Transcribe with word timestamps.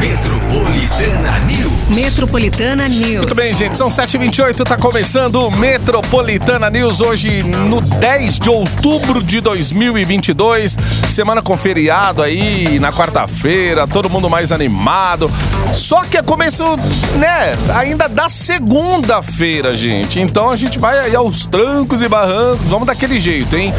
Metropolitana 0.00 1.38
News. 1.40 1.70
Metropolitana 1.90 2.88
News. 2.88 3.18
Muito 3.18 3.34
bem, 3.34 3.52
gente, 3.52 3.76
são 3.76 3.88
7h28, 3.88 4.64
tá 4.64 4.76
começando 4.76 5.46
o 5.46 5.50
Metropolitana 5.54 6.70
News 6.70 7.02
hoje 7.02 7.42
no 7.42 7.82
10 7.82 8.38
de 8.38 8.48
outubro 8.48 9.22
de 9.22 9.40
2022. 9.42 10.76
Semana 11.10 11.42
com 11.42 11.54
feriado 11.54 12.22
aí, 12.22 12.78
na 12.78 12.90
quarta-feira, 12.90 13.86
todo 13.86 14.08
mundo 14.08 14.30
mais 14.30 14.52
animado. 14.52 15.30
Só 15.74 16.02
que 16.02 16.16
é 16.16 16.22
começo, 16.22 16.64
né, 17.16 17.52
ainda 17.74 18.08
da 18.08 18.28
segunda-feira, 18.30 19.74
gente. 19.74 20.18
Então 20.18 20.48
a 20.48 20.56
gente 20.56 20.78
vai 20.78 20.98
aí 20.98 21.14
aos 21.14 21.44
trancos 21.44 22.00
e 22.00 22.08
barrancos, 22.08 22.68
vamos 22.68 22.86
daquele 22.86 23.20
jeito, 23.20 23.54
hein? 23.54 23.74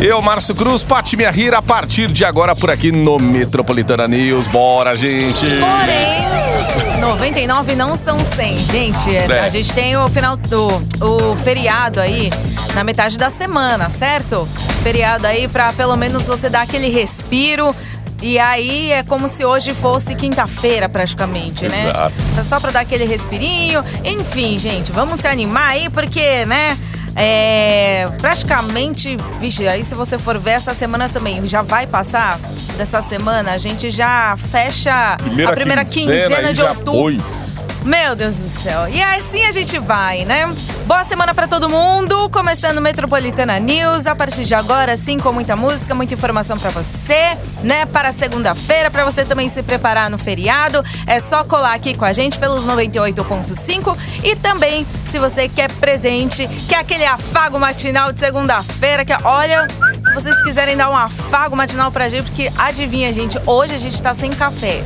Eu, 0.00 0.22
Márcio 0.22 0.54
Cruz, 0.54 0.84
Pati 0.84 1.16
Minha 1.16 1.30
Rira, 1.30 1.58
a 1.58 1.62
partir 1.62 2.08
de 2.08 2.24
agora 2.24 2.54
por 2.54 2.70
aqui 2.70 2.92
no 2.92 3.18
Metropolitana 3.18 4.06
News. 4.06 4.46
Bora, 4.46 4.94
gente! 4.94 5.55
Porém, 5.60 7.00
99 7.00 7.74
não 7.74 7.94
são 7.94 8.18
100. 8.18 8.58
Gente, 8.58 9.16
É. 9.16 9.40
a 9.40 9.48
gente 9.48 9.72
tem 9.72 9.96
o 9.96 10.08
final 10.08 10.36
do 10.36 10.66
o 11.00 11.34
feriado 11.36 12.00
aí 12.00 12.30
na 12.74 12.82
metade 12.84 13.16
da 13.18 13.30
semana, 13.30 13.88
certo? 13.90 14.48
Feriado 14.82 15.26
aí 15.26 15.48
pra 15.48 15.72
pelo 15.72 15.96
menos 15.96 16.24
você 16.26 16.48
dar 16.50 16.62
aquele 16.62 16.88
respiro. 16.88 17.74
E 18.22 18.38
aí 18.38 18.92
é 18.92 19.02
como 19.02 19.28
se 19.28 19.44
hoje 19.44 19.74
fosse 19.74 20.14
quinta-feira 20.14 20.88
praticamente, 20.88 21.68
né? 21.68 21.90
Exato. 21.90 22.14
É 22.38 22.42
Só 22.42 22.58
pra 22.58 22.70
dar 22.70 22.80
aquele 22.80 23.04
respirinho. 23.04 23.84
Enfim, 24.02 24.58
gente, 24.58 24.90
vamos 24.90 25.20
se 25.20 25.28
animar 25.28 25.68
aí 25.72 25.90
porque, 25.90 26.46
né? 26.46 26.76
É, 27.16 28.06
praticamente, 28.20 29.16
vixe, 29.40 29.66
aí 29.66 29.82
se 29.82 29.94
você 29.94 30.18
for 30.18 30.38
ver 30.38 30.50
essa 30.50 30.74
semana 30.74 31.08
também, 31.08 31.42
já 31.48 31.62
vai 31.62 31.86
passar 31.86 32.38
dessa 32.76 33.00
semana, 33.00 33.52
a 33.52 33.56
gente 33.56 33.88
já 33.88 34.36
fecha 34.50 35.14
a 35.14 35.52
primeira 35.52 35.82
quinzena, 35.84 36.48
aí 36.48 36.54
de 36.54 36.60
outubro. 36.62 37.45
Meu 37.86 38.16
Deus 38.16 38.36
do 38.40 38.48
céu. 38.48 38.88
E 38.88 39.00
assim 39.00 39.44
a 39.46 39.52
gente 39.52 39.78
vai, 39.78 40.24
né? 40.24 40.52
Boa 40.86 41.04
semana 41.04 41.32
pra 41.32 41.46
todo 41.46 41.68
mundo. 41.68 42.28
Começando 42.30 42.80
Metropolitana 42.80 43.60
News. 43.60 44.08
A 44.08 44.14
partir 44.16 44.42
de 44.42 44.56
agora, 44.56 44.96
sim, 44.96 45.20
com 45.20 45.32
muita 45.32 45.54
música, 45.54 45.94
muita 45.94 46.12
informação 46.12 46.58
pra 46.58 46.70
você, 46.70 47.38
né? 47.62 47.86
Para 47.86 48.10
segunda-feira, 48.10 48.90
pra 48.90 49.04
você 49.04 49.24
também 49.24 49.48
se 49.48 49.62
preparar 49.62 50.10
no 50.10 50.18
feriado. 50.18 50.84
É 51.06 51.20
só 51.20 51.44
colar 51.44 51.74
aqui 51.74 51.94
com 51.94 52.04
a 52.04 52.12
gente 52.12 52.40
pelos 52.40 52.66
98.5 52.66 53.96
e 54.24 54.34
também, 54.34 54.84
se 55.06 55.20
você 55.20 55.48
quer 55.48 55.70
presente, 55.70 56.48
quer 56.68 56.80
aquele 56.80 57.06
afago 57.06 57.56
matinal 57.56 58.12
de 58.12 58.18
segunda-feira, 58.18 59.04
que 59.04 59.16
olha, 59.22 59.68
se 60.04 60.12
vocês 60.12 60.42
quiserem 60.42 60.76
dar 60.76 60.90
um 60.90 60.96
afago 60.96 61.54
matinal 61.54 61.92
pra 61.92 62.08
gente, 62.08 62.24
porque 62.24 62.50
adivinha, 62.58 63.12
gente, 63.12 63.38
hoje 63.46 63.76
a 63.76 63.78
gente 63.78 64.02
tá 64.02 64.12
sem 64.12 64.32
café. 64.32 64.82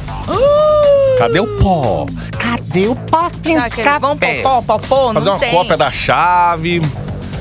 Cadê 1.20 1.38
o 1.38 1.46
pó? 1.58 2.06
Cadê 2.38 2.86
o 2.88 2.96
pó? 2.96 3.28
Sabe 3.28 3.58
aquele 3.58 3.98
vão 3.98 4.16
popó, 4.16 4.62
popó, 4.62 5.06
não 5.08 5.12
Fazer 5.12 5.28
uma 5.28 5.38
tem. 5.38 5.50
cópia 5.50 5.76
da 5.76 5.90
chave. 5.90 6.80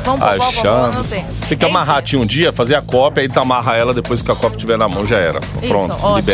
Vamos 0.04 0.22
As 0.22 0.38
popó, 0.38 0.52
popó, 0.52 0.92
não 0.98 1.02
tem. 1.02 1.26
Tem 1.48 1.58
que 1.58 1.64
amarrar 1.64 1.96
a 1.96 2.02
tia 2.02 2.20
um 2.20 2.26
dia, 2.26 2.52
fazer 2.52 2.76
a 2.76 2.82
cópia, 2.82 3.22
aí 3.22 3.30
desamarra 3.30 3.78
ela 3.78 3.94
depois 3.94 4.22
que 4.22 4.30
a 4.30 4.36
cópia 4.36 4.58
estiver 4.58 4.78
na 4.78 4.90
mão, 4.90 5.06
já 5.06 5.18
era. 5.18 5.40
Pronto, 5.66 5.96
Isso, 5.96 6.06
ótimo. 6.06 6.26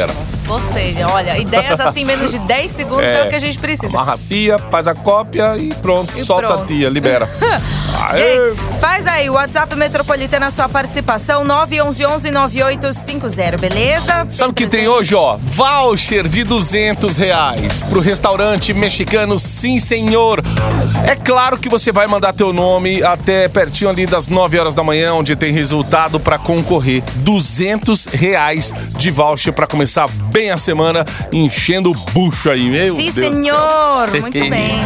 Gostei. 0.45 0.95
Olha, 1.11 1.37
ideias 1.37 1.79
assim, 1.79 2.05
menos 2.05 2.31
de 2.31 2.39
10 2.39 2.71
segundos 2.71 3.05
é, 3.05 3.23
o 3.25 3.29
que 3.29 3.35
a 3.35 3.39
gente 3.39 3.57
precisa. 3.57 3.87
Amarra 3.87 4.13
a 4.13 4.17
pia, 4.17 4.57
faz 4.59 4.87
a 4.87 4.95
cópia 4.95 5.55
e 5.57 5.73
pronto, 5.75 6.13
E 6.17 6.23
solta 6.23 6.47
pronto. 6.47 6.63
a 6.63 6.67
tia, 6.67 6.89
libera. 6.89 7.27
Gente, 8.15 8.79
faz 8.79 9.07
aí 9.07 9.29
WhatsApp 9.29 9.73
Metropolitana, 9.75 10.51
sua 10.51 10.69
participação, 10.69 11.43
911-9850, 11.45 13.59
beleza? 13.59 14.25
Sabe 14.29 14.51
o 14.51 14.53
que 14.53 14.67
tem 14.67 14.87
hoje, 14.87 15.15
ó? 15.15 15.37
Voucher 15.43 16.27
de 16.27 16.43
200 16.43 17.17
reais 17.17 17.81
pro 17.83 17.99
restaurante 17.99 18.73
mexicano 18.73 19.39
Sim 19.39 19.79
Senhor. 19.79 20.43
É 21.07 21.15
claro 21.15 21.57
que 21.57 21.69
você 21.69 21.91
vai 21.91 22.05
mandar 22.05 22.33
teu 22.33 22.51
nome 22.53 23.01
até 23.01 23.47
pertinho 23.47 23.89
ali 23.89 24.05
das 24.05 24.27
9 24.27 24.59
horas 24.59 24.75
da 24.75 24.83
manhã, 24.83 25.13
onde 25.13 25.35
tem 25.35 25.51
resultado 25.53 26.19
pra 26.19 26.37
concorrer. 26.37 27.01
200 27.17 28.05
reais 28.05 28.73
de 28.97 29.09
voucher 29.09 29.53
pra 29.53 29.65
começar 29.67 30.07
bem 30.35 30.51
a 30.51 30.57
semana, 30.57 31.05
enchendo 31.31 31.89
o 31.89 31.93
bucho 32.11 32.51
aí, 32.51 32.69
meu 32.69 32.97
Sim, 32.97 33.03
Deus 33.03 33.15
do 33.15 33.21
céu. 33.21 33.39
senhor. 33.39 34.21
Muito 34.21 34.33
bem. 34.49 34.83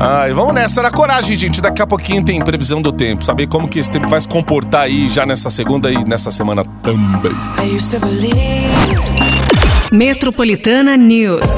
Ai, 0.00 0.32
vamos 0.32 0.54
nessa, 0.54 0.80
na 0.80 0.90
coragem, 0.90 1.36
gente. 1.36 1.60
Daqui 1.60 1.82
a 1.82 1.86
pouquinho 1.86 2.24
tem 2.24 2.40
previsão 2.40 2.80
do 2.80 2.90
tempo. 2.90 3.22
Saber 3.22 3.46
como 3.46 3.68
que 3.68 3.78
esse 3.78 3.90
tempo 3.90 4.08
vai 4.08 4.18
se 4.18 4.26
comportar 4.26 4.84
aí 4.84 5.06
já 5.10 5.26
nessa 5.26 5.50
segunda 5.50 5.92
e 5.92 6.02
nessa 6.06 6.30
semana 6.30 6.64
também. 6.82 7.32
Metropolitana 9.92 10.96
News. 10.96 11.50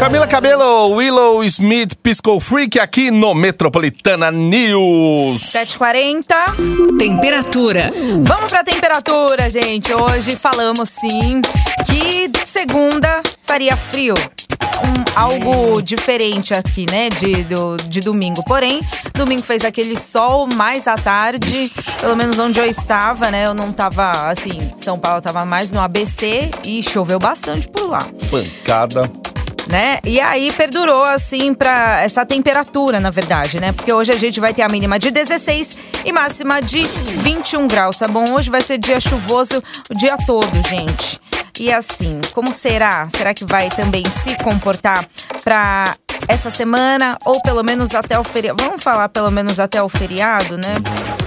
Camila 0.00 0.26
Cabelo, 0.26 0.94
Willow 0.94 1.44
Smith, 1.44 1.94
Pisco 2.02 2.40
Freak 2.40 2.78
aqui 2.80 3.10
no 3.10 3.34
Metropolitana 3.34 4.30
News. 4.30 5.40
7h40. 5.52 6.96
Temperatura. 6.98 7.92
Vamos 8.22 8.50
pra 8.50 8.64
temperatura, 8.64 9.50
gente. 9.50 9.92
Hoje 9.92 10.36
falamos 10.36 10.88
sim 10.88 11.42
que 11.86 12.30
segunda 12.46 13.20
faria 13.42 13.76
frio. 13.76 14.14
Um- 14.82 15.04
algo 15.14 15.82
diferente 15.82 16.54
aqui, 16.54 16.86
né? 16.90 17.10
De, 17.10 17.44
do- 17.44 17.76
de 17.76 18.00
domingo. 18.00 18.42
Porém, 18.46 18.80
domingo 19.14 19.42
fez 19.42 19.64
aquele 19.66 19.94
sol 19.98 20.46
mais 20.46 20.88
à 20.88 20.96
tarde, 20.96 21.70
pelo 22.00 22.16
menos 22.16 22.38
onde 22.38 22.58
eu 22.58 22.64
estava, 22.64 23.30
né? 23.30 23.44
Eu 23.46 23.52
não 23.52 23.70
tava 23.70 24.30
assim, 24.30 24.70
São 24.80 24.98
Paulo 24.98 25.20
tava 25.20 25.44
mais 25.44 25.70
no 25.72 25.80
ABC 25.80 26.50
e 26.66 26.82
choveu 26.82 27.18
bastante 27.18 27.68
por 27.68 27.90
lá 27.90 27.98
Pancada. 28.30 29.10
Né? 29.70 29.98
E 30.04 30.20
aí 30.20 30.52
perdurou 30.52 31.04
assim 31.04 31.54
pra 31.54 32.00
essa 32.02 32.26
temperatura, 32.26 33.00
na 33.00 33.10
verdade, 33.10 33.60
né? 33.60 33.72
Porque 33.72 33.92
hoje 33.92 34.12
a 34.12 34.18
gente 34.18 34.40
vai 34.40 34.52
ter 34.52 34.62
a 34.62 34.68
mínima 34.68 34.98
de 34.98 35.10
16 35.10 35.78
e 36.04 36.12
máxima 36.12 36.60
de 36.60 36.84
21 36.84 37.66
graus, 37.68 37.96
tá 37.96 38.08
bom? 38.08 38.24
Hoje 38.34 38.50
vai 38.50 38.60
ser 38.60 38.78
dia 38.78 39.00
chuvoso 39.00 39.62
o 39.88 39.94
dia 39.94 40.16
todo, 40.26 40.68
gente. 40.68 41.20
E 41.58 41.70
assim, 41.72 42.18
como 42.32 42.52
será? 42.52 43.08
Será 43.14 43.32
que 43.32 43.44
vai 43.44 43.68
também 43.68 44.04
se 44.08 44.36
comportar 44.42 45.06
pra 45.44 45.94
essa 46.30 46.48
semana 46.48 47.18
ou 47.24 47.42
pelo 47.42 47.62
menos 47.62 47.92
até 47.92 48.18
o 48.18 48.22
feriado? 48.22 48.62
Vamos 48.62 48.82
falar 48.82 49.08
pelo 49.08 49.30
menos 49.32 49.58
até 49.58 49.82
o 49.82 49.88
feriado, 49.88 50.56
né? 50.56 50.74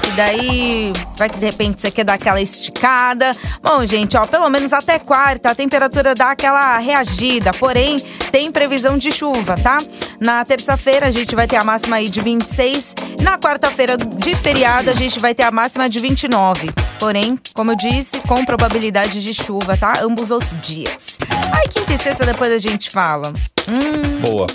E 0.08 0.12
daí 0.12 0.94
vai 1.18 1.30
que 1.30 1.38
de 1.38 1.46
repente 1.46 1.82
você 1.82 1.92
quer 1.92 2.06
dar 2.06 2.14
aquela 2.14 2.40
esticada. 2.40 3.32
Bom, 3.62 3.86
gente, 3.86 4.16
ó, 4.16 4.26
pelo 4.26 4.50
menos 4.50 4.72
até 4.72 4.98
quarta 5.00 5.52
a 5.52 5.56
temperatura 5.56 6.14
dá 6.14 6.32
aquela 6.32 6.78
reagida, 6.78 7.52
porém 7.52 7.98
tem 8.32 8.50
previsão 8.50 8.98
de 8.98 9.12
chuva, 9.12 9.58
tá? 9.58 9.78
Na 10.22 10.46
terça-feira 10.46 11.08
a 11.08 11.12
gente 11.12 11.36
vai 11.36 11.48
ter 11.48 11.58
a 11.58 11.66
máxima 11.66 11.98
aí 11.98 12.08
de 12.08 12.22
26, 12.22 12.96
na 13.22 13.38
quarta-feira 13.38 13.98
de 13.98 14.34
feriado 14.36 14.90
a 14.90 14.96
gente 14.96 15.20
vai 15.20 15.36
ter 15.36 15.44
a 15.44 15.52
máxima 15.52 15.90
de 15.90 16.00
29. 16.00 16.70
Porém, 16.98 17.38
como 17.54 17.72
eu 17.72 17.76
disse, 17.76 18.18
com 18.22 18.46
probabilidade 18.46 19.22
de 19.22 19.34
chuva, 19.34 19.76
tá? 19.76 20.00
Ambos 20.02 20.32
os 20.32 20.46
dias. 20.62 21.18
Aí 21.54 21.68
quinta 21.68 21.94
e 21.94 21.98
sexta 21.98 22.26
depois 22.26 22.52
a 22.52 22.58
gente 22.58 22.90
fala. 22.90 23.34
Hum, 23.70 24.20
Boa. 24.22 24.48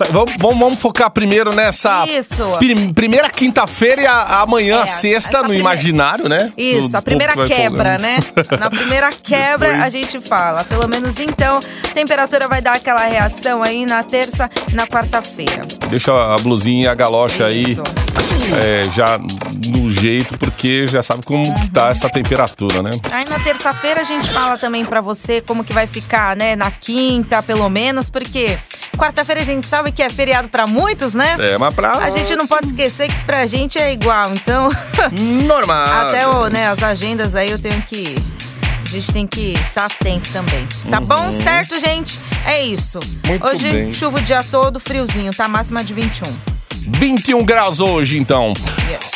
Aí, 0.00 0.08
Vamos, 0.12 0.32
vamos- 0.38 0.58
vamos 0.58 0.76
focar 0.76 1.10
primeiro 1.10 1.54
nessa 1.54 2.04
prim- 2.58 2.92
primeira 2.92 3.28
quinta-feira 3.30 4.02
e 4.02 4.06
a, 4.06 4.42
amanhã, 4.42 4.78
É, 4.78 4.82
a 4.82 4.86
sexta, 4.86 5.28
essa 5.30 5.38
no 5.42 5.48
primeira- 5.48 5.60
imaginário, 5.74 6.28
né? 6.28 6.52
Isso, 6.56 6.90
do 6.92 6.96
a 6.98 7.02
primeira 7.02 7.32
quebra, 7.32 7.96
folgando. 7.98 8.02
né? 8.02 8.18
Na 8.60 8.70
primeira 8.70 9.10
quebra 9.22 9.68
Depois- 9.72 9.82
a 9.84 9.88
gente 9.88 10.20
fala. 10.20 10.62
Pelo 10.64 10.86
menos 10.88 11.18
então, 11.18 11.58
a 11.84 11.88
temperatura 11.94 12.46
vai 12.48 12.60
dar 12.60 12.74
aquela 12.74 13.06
reação 13.06 13.62
aí 13.62 13.86
na 13.86 14.02
terça 14.02 14.48
e 14.70 14.74
na 14.74 14.86
quarta-feira. 14.86 15.62
Deixa 15.88 16.12
a 16.12 16.36
blusinha 16.38 16.84
e 16.84 16.88
a 16.88 16.94
galocha 16.94 17.46
aí 17.46 17.72
Isso. 17.72 17.82
É, 18.56 18.82
já 18.94 19.18
no 19.18 19.88
jeito, 19.90 20.38
porque 20.38 20.86
já 20.86 21.02
sabe 21.02 21.24
como 21.24 21.42
que 21.54 21.68
tá 21.70 21.88
essa 21.88 22.08
temperatura, 22.08 22.82
né? 22.82 22.90
Aí 23.10 23.28
na 23.28 23.38
terça-feira 23.38 24.00
a 24.00 24.04
gente 24.04 24.28
fala 24.30 24.58
também 24.58 24.84
pra 24.84 25.00
você 25.00 25.40
como 25.40 25.64
que 25.64 25.72
vai 25.72 25.86
ficar, 25.86 26.36
né? 26.36 26.56
Na 26.56 26.70
quinta, 26.70 27.42
pelo 27.42 27.68
menos, 27.68 28.10
porque 28.10 28.58
quarta-feira 28.96 29.40
a 29.40 29.44
gente 29.44 29.66
sabe 29.66 29.92
que 29.92 30.02
é 30.02 30.08
feriado 30.10 30.48
pra 30.48 30.66
muitos, 30.66 31.14
né? 31.14 31.36
É, 31.38 31.58
mas 31.58 31.74
pra... 31.74 31.92
A 31.98 32.10
gente 32.10 32.34
não 32.36 32.46
pode 32.46 32.66
esquecer 32.66 33.08
que 33.08 33.24
pra 33.24 33.46
gente 33.46 33.78
é 33.78 33.92
igual, 33.92 34.32
então 34.34 34.68
Normal. 35.44 36.06
até 36.06 36.26
o, 36.26 36.48
né, 36.48 36.68
as 36.68 36.82
agendas 36.82 37.34
aí 37.34 37.50
eu 37.50 37.58
tenho 37.58 37.80
que 37.82 38.14
a 38.88 38.90
gente 38.90 39.12
tem 39.12 39.26
que 39.26 39.52
estar 39.52 39.84
atento 39.84 40.32
também. 40.32 40.66
Tá 40.90 40.98
bom? 40.98 41.34
Certo, 41.34 41.78
gente? 41.78 42.18
É 42.46 42.64
isso. 42.64 42.98
Muito 43.26 43.46
Hoje 43.46 43.70
bem. 43.70 43.92
chuva 43.92 44.16
o 44.18 44.22
dia 44.22 44.42
todo, 44.42 44.80
friozinho, 44.80 45.30
tá? 45.34 45.46
Máxima 45.46 45.84
de 45.84 45.92
21. 45.92 46.57
21 46.88 47.44
graus 47.44 47.80
hoje, 47.80 48.18
então. 48.18 48.52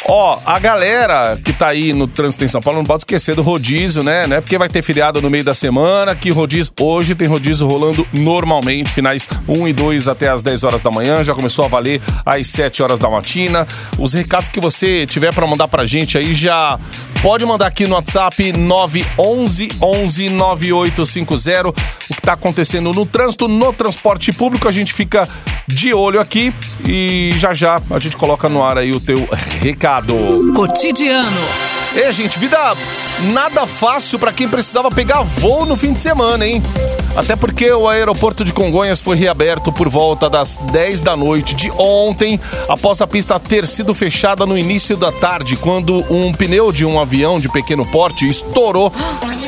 Ó, 0.09 0.39
a 0.45 0.59
galera 0.59 1.39
que 1.43 1.53
tá 1.53 1.69
aí 1.69 1.93
no 1.93 2.07
trânsito 2.07 2.45
em 2.45 2.49
São 2.49 2.61
Paulo 2.61 2.81
não 2.81 2.85
pode 2.85 3.03
esquecer 3.03 3.35
do 3.35 3.43
rodízio, 3.43 4.03
né? 4.03 4.27
Não 4.27 4.37
é 4.37 4.41
porque 4.41 4.59
vai 4.59 4.69
ter 4.69 4.83
feriado 4.83 5.23
no 5.23 5.31
meio 5.31 5.45
da 5.45 5.55
semana 5.55 6.15
que 6.15 6.31
rodízio. 6.31 6.73
Hoje 6.81 7.15
tem 7.15 7.29
rodízio 7.29 7.67
rolando 7.67 8.07
normalmente, 8.13 8.91
finais 8.91 9.29
1 9.49 9.69
e 9.69 9.73
2 9.73 10.09
até 10.09 10.29
as 10.29 10.43
10 10.43 10.65
horas 10.65 10.83
da 10.83 10.91
manhã. 10.91 11.23
Já 11.23 11.35
começou 11.35 11.65
a 11.65 11.69
valer 11.69 12.01
às 12.27 12.47
7 12.49 12.83
horas 12.83 12.99
da 12.99 13.09
matina. 13.09 13.67
Os 13.99 14.13
recados 14.13 14.49
que 14.51 14.61
você 14.61 15.07
tiver 15.07 15.33
para 15.33 15.47
mandar 15.47 15.69
pra 15.69 15.85
gente 15.85 16.19
aí 16.19 16.33
já 16.33 16.79
pode 17.23 17.47
mandar 17.47 17.69
aqui 17.69 17.87
no 17.87 17.95
WhatsApp 17.95 18.53
911 18.53 19.69
11 19.81 20.29
9850 20.29 21.69
o 21.69 21.73
que 22.15 22.21
tá 22.21 22.33
acontecendo 22.33 22.91
no 22.91 23.07
trânsito, 23.07 23.47
no 23.47 23.73
transporte 23.73 24.33
público. 24.33 24.69
A 24.69 24.73
gente 24.73 24.93
fica 24.93 25.29
de 25.69 25.95
olho 25.95 26.21
aqui 26.21 26.53
e 26.87 27.33
já 27.37 27.55
já 27.55 27.81
a 27.91 27.99
gente 27.99 28.17
coloca 28.17 28.49
no 28.49 28.63
ar 28.63 28.77
aí 28.77 28.91
o 28.91 29.01
teu 29.01 29.27
recado. 29.61 30.15
Cotidiano. 30.55 31.72
É, 31.95 32.11
gente, 32.11 32.39
vida 32.39 32.59
nada 33.33 33.67
fácil 33.67 34.19
pra 34.19 34.33
quem 34.33 34.49
precisava 34.49 34.89
pegar 34.89 35.23
voo 35.23 35.67
no 35.67 35.77
fim 35.77 35.93
de 35.93 36.01
semana, 36.01 36.47
hein? 36.47 36.63
Até 37.15 37.37
porque 37.37 37.71
o 37.71 37.87
aeroporto 37.87 38.45
de 38.45 38.53
Congonhas 38.53 38.99
foi 38.99 39.15
reaberto 39.15 39.71
por 39.71 39.91
volta 39.91 40.31
das 40.31 40.57
10 40.57 41.03
da 41.03 41.15
noite 41.15 41.55
de 41.55 41.71
ontem, 41.73 42.41
após 42.67 43.03
a 43.03 43.07
pista 43.07 43.39
ter 43.39 43.67
sido 43.67 43.95
fechada 43.95 44.47
no 44.47 44.57
início 44.57 44.97
da 44.97 45.13
tarde, 45.13 45.55
quando 45.57 45.99
um 46.11 46.33
pneu 46.33 46.73
de 46.73 46.87
um 46.87 46.99
avião 46.99 47.39
de 47.39 47.51
pequeno 47.51 47.85
porte 47.85 48.27
estourou 48.27 48.91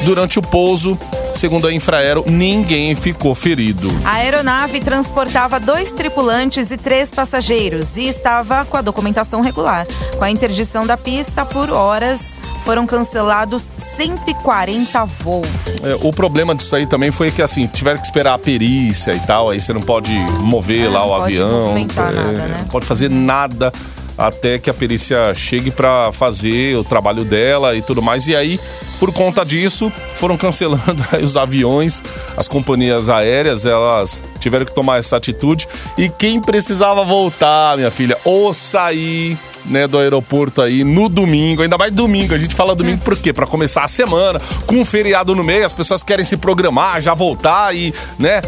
durante 0.05 0.39
o 0.39 0.43
pouso. 0.43 0.99
Segundo 1.35 1.67
a 1.67 1.73
Infraero, 1.73 2.25
ninguém 2.29 2.95
ficou 2.95 3.35
ferido. 3.35 3.89
A 4.05 4.17
aeronave 4.17 4.81
transportava 4.81 5.59
dois 5.61 5.91
tripulantes 5.93 6.71
e 6.71 6.77
três 6.77 7.11
passageiros 7.13 7.97
e 7.97 8.05
estava 8.05 8.65
com 8.65 8.77
a 8.77 8.81
documentação 8.81 9.41
regular. 9.41 9.87
Com 10.17 10.25
a 10.25 10.31
interdição 10.31 10.87
da 10.87 10.97
pista 10.97 11.45
por 11.45 11.71
horas, 11.71 12.39
foram 12.65 12.87
cancelados 12.87 13.73
140 13.77 15.05
voos. 15.21 15.47
É, 15.83 15.97
o 16.07 16.13
problema 16.13 16.55
disso 16.55 16.75
aí 16.77 16.87
também 16.87 17.11
foi 17.11 17.31
que, 17.31 17.43
assim, 17.43 17.67
tiveram 17.67 17.99
que 17.99 18.07
esperar 18.07 18.35
a 18.35 18.39
perícia 18.39 19.13
e 19.13 19.21
tal, 19.21 19.51
aí 19.51 19.61
você 19.61 19.73
não 19.73 19.83
pode 19.83 20.13
mover 20.41 20.87
É, 20.87 20.89
lá 20.89 21.05
o 21.05 21.15
avião. 21.15 21.77
é, 21.77 21.85
nada, 22.01 22.23
né? 22.33 22.57
Não 22.61 22.67
pode 22.69 22.87
fazer 22.87 23.11
nada 23.11 23.73
até 24.17 24.59
que 24.59 24.71
a 24.71 24.75
perícia 24.75 25.35
chegue 25.35 25.71
pra 25.71 26.13
fazer 26.13 26.77
o 26.77 26.85
trabalho 26.85 27.25
dela 27.25 27.77
e 27.77 27.83
tudo 27.83 28.01
mais. 28.01 28.27
E 28.29 28.37
aí, 28.37 28.61
por 28.99 29.13
conta 29.13 29.45
disso, 29.45 29.91
foram 30.17 30.37
cancelando 30.37 31.05
os 31.23 31.37
aviões, 31.37 32.03
as 32.37 32.49
companhias 32.49 33.09
aéreas, 33.09 33.65
elas 33.65 34.23
tiveram 34.39 34.65
que 34.65 34.75
tomar 34.75 34.99
essa 34.99 35.17
atitude. 35.17 35.67
E 35.99 36.09
quem 36.09 36.41
precisava 36.41 37.05
voltar, 37.05 37.77
minha 37.77 37.91
filha, 37.91 38.17
ou 38.25 38.55
sair 38.55 39.37
né, 39.65 39.87
do 39.87 39.99
aeroporto 39.99 40.63
aí 40.63 40.85
no 40.85 41.09
domingo, 41.09 41.63
ainda 41.63 41.79
mais 41.79 41.93
domingo. 41.93 42.35
A 42.35 42.39
gente 42.39 42.55
fala 42.55 42.75
domingo 42.75 43.03
por 43.03 43.17
quê? 43.17 43.33
Pra 43.33 43.47
começar 43.47 43.85
a 43.85 43.89
semana, 43.89 44.41
com 44.67 44.77
um 44.77 44.85
feriado 44.85 45.35
no 45.35 45.43
meio, 45.43 45.65
as 45.65 45.73
pessoas 45.73 46.03
querem 46.03 46.25
se 46.25 46.37
programar, 46.37 47.01
já 47.01 47.15
voltar 47.15 47.75
e, 47.75 47.93
né? 48.19 48.41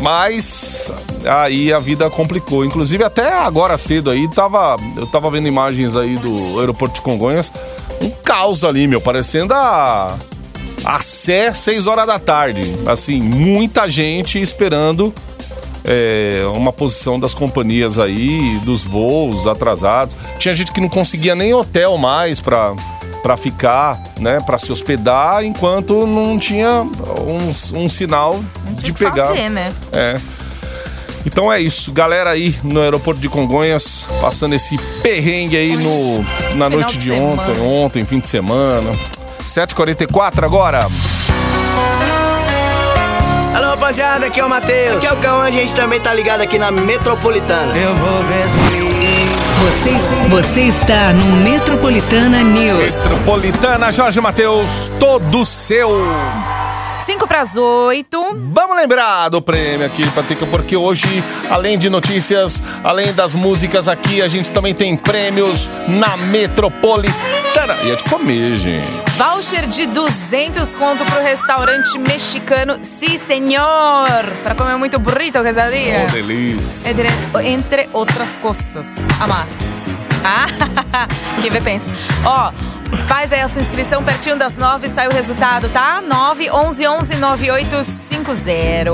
Mas 0.00 0.92
aí 1.24 1.72
a 1.72 1.78
vida 1.78 2.08
complicou. 2.10 2.64
Inclusive 2.64 3.02
até 3.04 3.32
agora 3.32 3.76
cedo 3.78 4.10
aí 4.10 4.28
tava, 4.28 4.76
eu 4.96 5.06
tava 5.06 5.30
vendo 5.30 5.48
imagens 5.48 5.96
aí 5.96 6.14
do 6.16 6.60
aeroporto 6.60 6.96
de 6.96 7.00
Congonhas, 7.02 7.52
um 8.02 8.10
caos 8.10 8.64
ali, 8.64 8.86
meu, 8.86 9.00
parecendo 9.00 9.54
a 9.54 10.16
a 10.84 11.00
Sé 11.00 11.52
6 11.52 11.86
horas 11.86 12.06
da 12.06 12.18
tarde. 12.18 12.60
Assim, 12.86 13.20
muita 13.20 13.88
gente 13.88 14.40
esperando 14.40 15.12
é, 15.88 16.42
uma 16.54 16.70
posição 16.72 17.18
das 17.18 17.32
companhias 17.32 17.98
aí, 17.98 18.58
dos 18.62 18.82
voos 18.82 19.46
atrasados. 19.46 20.14
Tinha 20.38 20.54
gente 20.54 20.70
que 20.70 20.80
não 20.80 20.88
conseguia 20.88 21.34
nem 21.34 21.54
hotel 21.54 21.96
mais 21.96 22.40
pra, 22.40 22.74
pra 23.22 23.38
ficar, 23.38 23.98
né, 24.20 24.38
pra 24.44 24.58
se 24.58 24.70
hospedar, 24.70 25.42
enquanto 25.44 26.06
não 26.06 26.38
tinha 26.38 26.82
um, 26.82 27.82
um 27.84 27.88
sinal 27.88 28.38
de 28.72 28.82
Tem 28.82 28.92
que 28.92 28.98
pegar. 28.98 29.28
fazer, 29.28 29.48
né? 29.48 29.72
É. 29.92 30.16
Então 31.24 31.52
é 31.52 31.60
isso, 31.60 31.90
galera 31.90 32.30
aí 32.30 32.54
no 32.62 32.80
aeroporto 32.80 33.20
de 33.20 33.28
Congonhas, 33.28 34.06
passando 34.20 34.54
esse 34.54 34.78
perrengue 35.02 35.56
aí 35.56 35.76
no, 35.76 36.18
na 36.18 36.24
Final 36.66 36.70
noite 36.70 36.98
de 36.98 37.04
de 37.04 37.12
ontem, 37.12 37.60
ontem, 37.60 38.04
fim 38.04 38.20
de 38.20 38.28
semana. 38.28 38.90
7h44 39.42 40.44
agora. 40.44 40.80
Rapaziada, 43.88 44.26
aqui 44.26 44.38
é 44.38 44.44
o 44.44 44.50
Matheus. 44.50 44.96
Aqui 44.96 45.06
é 45.06 45.12
o 45.14 45.16
Cauã, 45.16 45.44
a 45.44 45.50
gente 45.50 45.74
também 45.74 45.98
tá 45.98 46.12
ligado 46.12 46.42
aqui 46.42 46.58
na 46.58 46.70
Metropolitana. 46.70 47.74
Eu 47.74 47.94
vou 47.94 48.20
resumir. 48.28 49.08
Você, 49.64 50.28
você 50.28 50.60
está 50.64 51.10
no 51.14 51.24
Metropolitana 51.36 52.42
News. 52.42 52.80
Metropolitana, 52.82 53.90
Jorge 53.90 54.20
Matheus, 54.20 54.92
todo 55.00 55.42
seu. 55.42 55.88
5 57.00 57.26
para 57.26 57.40
as 57.40 57.56
8. 57.56 58.36
Vamos 58.52 58.76
lembrar 58.76 59.28
do 59.28 59.40
prêmio 59.40 59.86
aqui, 59.86 60.08
Patrick, 60.10 60.44
porque 60.46 60.76
hoje, 60.76 61.22
além 61.48 61.78
de 61.78 61.88
notícias, 61.88 62.62
além 62.82 63.12
das 63.12 63.34
músicas 63.34 63.88
aqui, 63.88 64.20
a 64.20 64.28
gente 64.28 64.50
também 64.50 64.74
tem 64.74 64.96
prêmios 64.96 65.70
na 65.86 66.16
Metropolitana. 66.16 67.76
E 67.84 67.90
é 67.90 67.96
de 67.96 68.04
comer, 68.04 68.56
gente. 68.56 68.90
Voucher 69.16 69.66
de 69.66 69.86
200 69.86 70.74
conto 70.74 71.04
pro 71.04 71.22
restaurante 71.22 71.98
mexicano 71.98 72.78
Si 72.82 73.18
Senhor. 73.18 74.24
Para 74.42 74.54
comer 74.54 74.76
muito 74.76 74.98
burrito, 74.98 75.42
quesadilla. 75.42 76.06
Oh, 76.08 76.12
delícia. 76.12 76.90
Entre, 76.90 77.08
entre 77.44 77.88
outras 77.92 78.36
coisas. 78.36 78.86
A 79.20 79.26
mais. 79.26 79.52
Ah, 80.24 80.46
que 81.40 81.48
vê 81.48 81.60
pensa. 81.60 81.92
Ó, 82.24 82.52
faz 83.06 83.32
aí 83.32 83.40
a 83.40 83.48
sua 83.48 83.62
inscrição 83.62 84.02
pertinho 84.02 84.36
das 84.36 84.56
9, 84.56 84.88
sai 84.88 85.08
o 85.08 85.12
resultado, 85.12 85.68
tá? 85.68 86.00
9 86.00 86.50
11 86.50 86.86
11 86.86 87.16
9850. 87.16 88.90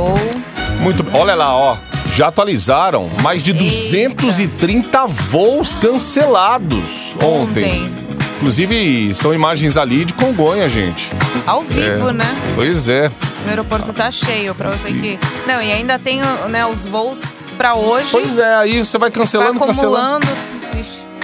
Muito 0.81 1.03
bem. 1.03 1.21
Olha 1.21 1.35
lá, 1.35 1.55
ó. 1.55 1.77
Já 2.15 2.29
atualizaram 2.29 3.09
mais 3.23 3.43
de 3.43 3.53
230 3.53 5.07
voos 5.07 5.75
cancelados 5.75 7.17
ontem. 7.23 7.65
Ontem. 7.65 7.95
Inclusive, 8.37 9.13
são 9.15 9.33
imagens 9.35 9.77
ali 9.77 10.05
de 10.05 10.13
Congonha, 10.13 10.69
gente. 10.69 11.11
Ao 11.47 11.63
vivo, 11.63 12.11
É. 12.11 12.13
né? 12.13 12.37
Pois 12.55 12.89
é. 12.89 13.11
O 13.47 13.49
aeroporto 13.49 13.93
tá 13.93 14.11
cheio 14.11 14.55
pra 14.55 14.71
você 14.71 14.93
que. 14.93 15.19
Não, 15.47 15.61
e 15.63 15.73
ainda 15.73 15.99
tem 15.99 16.21
né, 16.49 16.67
os 16.67 16.85
voos 16.87 17.23
pra 17.57 17.75
hoje. 17.75 18.09
Pois 18.11 18.37
é, 18.39 18.55
aí 18.57 18.85
você 18.85 18.99
vai 18.99 19.11
vai 19.11 19.19
cancelando, 19.21 19.59
cancelando. 19.59 20.27
acumulando. 20.27 20.27
Ixi. 20.27 20.54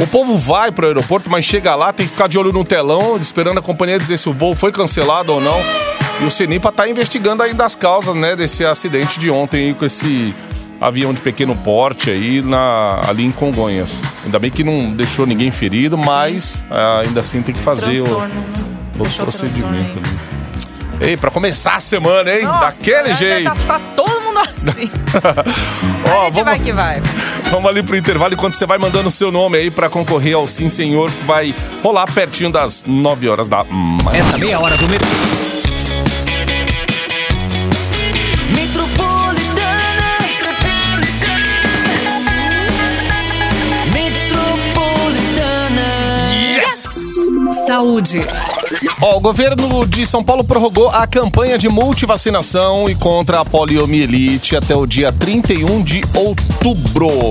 O 0.01 0.07
povo 0.07 0.35
vai 0.35 0.73
pro 0.73 0.87
aeroporto, 0.87 1.29
mas 1.29 1.45
chega 1.45 1.75
lá, 1.75 1.93
tem 1.93 2.07
que 2.07 2.13
ficar 2.13 2.27
de 2.27 2.39
olho 2.39 2.53
no 2.53 2.65
telão, 2.65 3.19
esperando 3.19 3.59
a 3.59 3.63
companhia 3.63 3.99
dizer 3.99 4.17
se 4.17 4.31
o 4.31 4.33
voo 4.33 4.55
foi 4.55 4.73
cancelado 4.73 5.31
ou 5.31 5.41
não. 5.43 5.61
E 6.23 6.25
o 6.25 6.31
Cenipa 6.31 6.73
tá 6.73 6.89
investigando 6.89 7.43
ainda 7.43 7.67
as 7.67 7.75
causas, 7.75 8.15
né, 8.15 8.35
desse 8.35 8.65
acidente 8.65 9.21
de 9.21 9.31
ontem 9.31 9.75
com 9.75 9.85
esse 9.85 10.35
avião 10.81 11.13
de 11.13 11.21
pequeno 11.21 11.55
porte 11.55 12.11
aí 12.11 12.41
na, 12.41 13.03
ali 13.07 13.25
em 13.27 13.31
Congonhas. 13.31 14.03
Ainda 14.25 14.39
bem 14.39 14.51
que 14.51 14.65
não 14.65 14.91
deixou 14.91 15.27
ninguém 15.27 15.51
ferido, 15.51 15.99
mas 15.99 16.65
ah, 16.71 17.03
ainda 17.05 17.21
assim 17.21 17.43
tem 17.43 17.55
que 17.55 17.61
fazer 17.61 18.01
o, 18.01 18.05
Transtorno. 18.05 18.43
o 18.99 19.05
Ei, 21.01 21.17
pra 21.17 21.31
começar 21.31 21.77
a 21.77 21.81
semana, 21.81 22.31
hein? 22.31 22.45
Nossa, 22.45 22.79
Daquele 22.79 23.09
né, 23.09 23.15
jeito. 23.15 23.45
Tá, 23.45 23.79
tá 23.79 23.81
todo 23.97 24.21
mundo 24.21 24.39
assim. 24.39 24.91
Ó, 26.13 26.23
a 26.23 26.25
gente 26.27 26.43
vai 26.43 26.59
que 26.59 26.73
vai. 26.73 27.01
Vamos 27.51 27.71
ali 27.71 27.83
pro 27.83 27.97
intervalo 27.97 28.35
enquanto 28.35 28.55
você 28.55 28.67
vai 28.67 28.77
mandando 28.79 29.09
o 29.09 29.11
seu 29.11 29.33
nome 29.33 29.57
aí 29.57 29.71
pra 29.71 29.89
concorrer 29.89 30.37
ao 30.37 30.47
Sim 30.47 30.69
Senhor, 30.69 31.11
que 31.11 31.25
vai 31.25 31.55
rolar 31.83 32.07
pertinho 32.13 32.51
das 32.51 32.85
9 32.85 33.29
horas 33.29 33.49
da 33.49 33.65
manhã. 33.65 34.19
Essa 34.19 34.37
meia 34.37 34.61
hora 34.61 34.77
do 34.77 34.87
metrô. 34.89 35.50
Saúde. 47.71 48.21
O 49.01 49.21
governo 49.21 49.87
de 49.87 50.05
São 50.05 50.25
Paulo 50.25 50.43
prorrogou 50.43 50.89
a 50.89 51.07
campanha 51.07 51.57
de 51.57 51.69
multivacinação 51.69 52.91
e 52.91 52.97
contra 52.97 53.39
a 53.39 53.45
poliomielite 53.45 54.57
até 54.57 54.75
o 54.75 54.85
dia 54.85 55.13
31 55.13 55.81
de 55.81 56.03
outubro. 56.13 57.31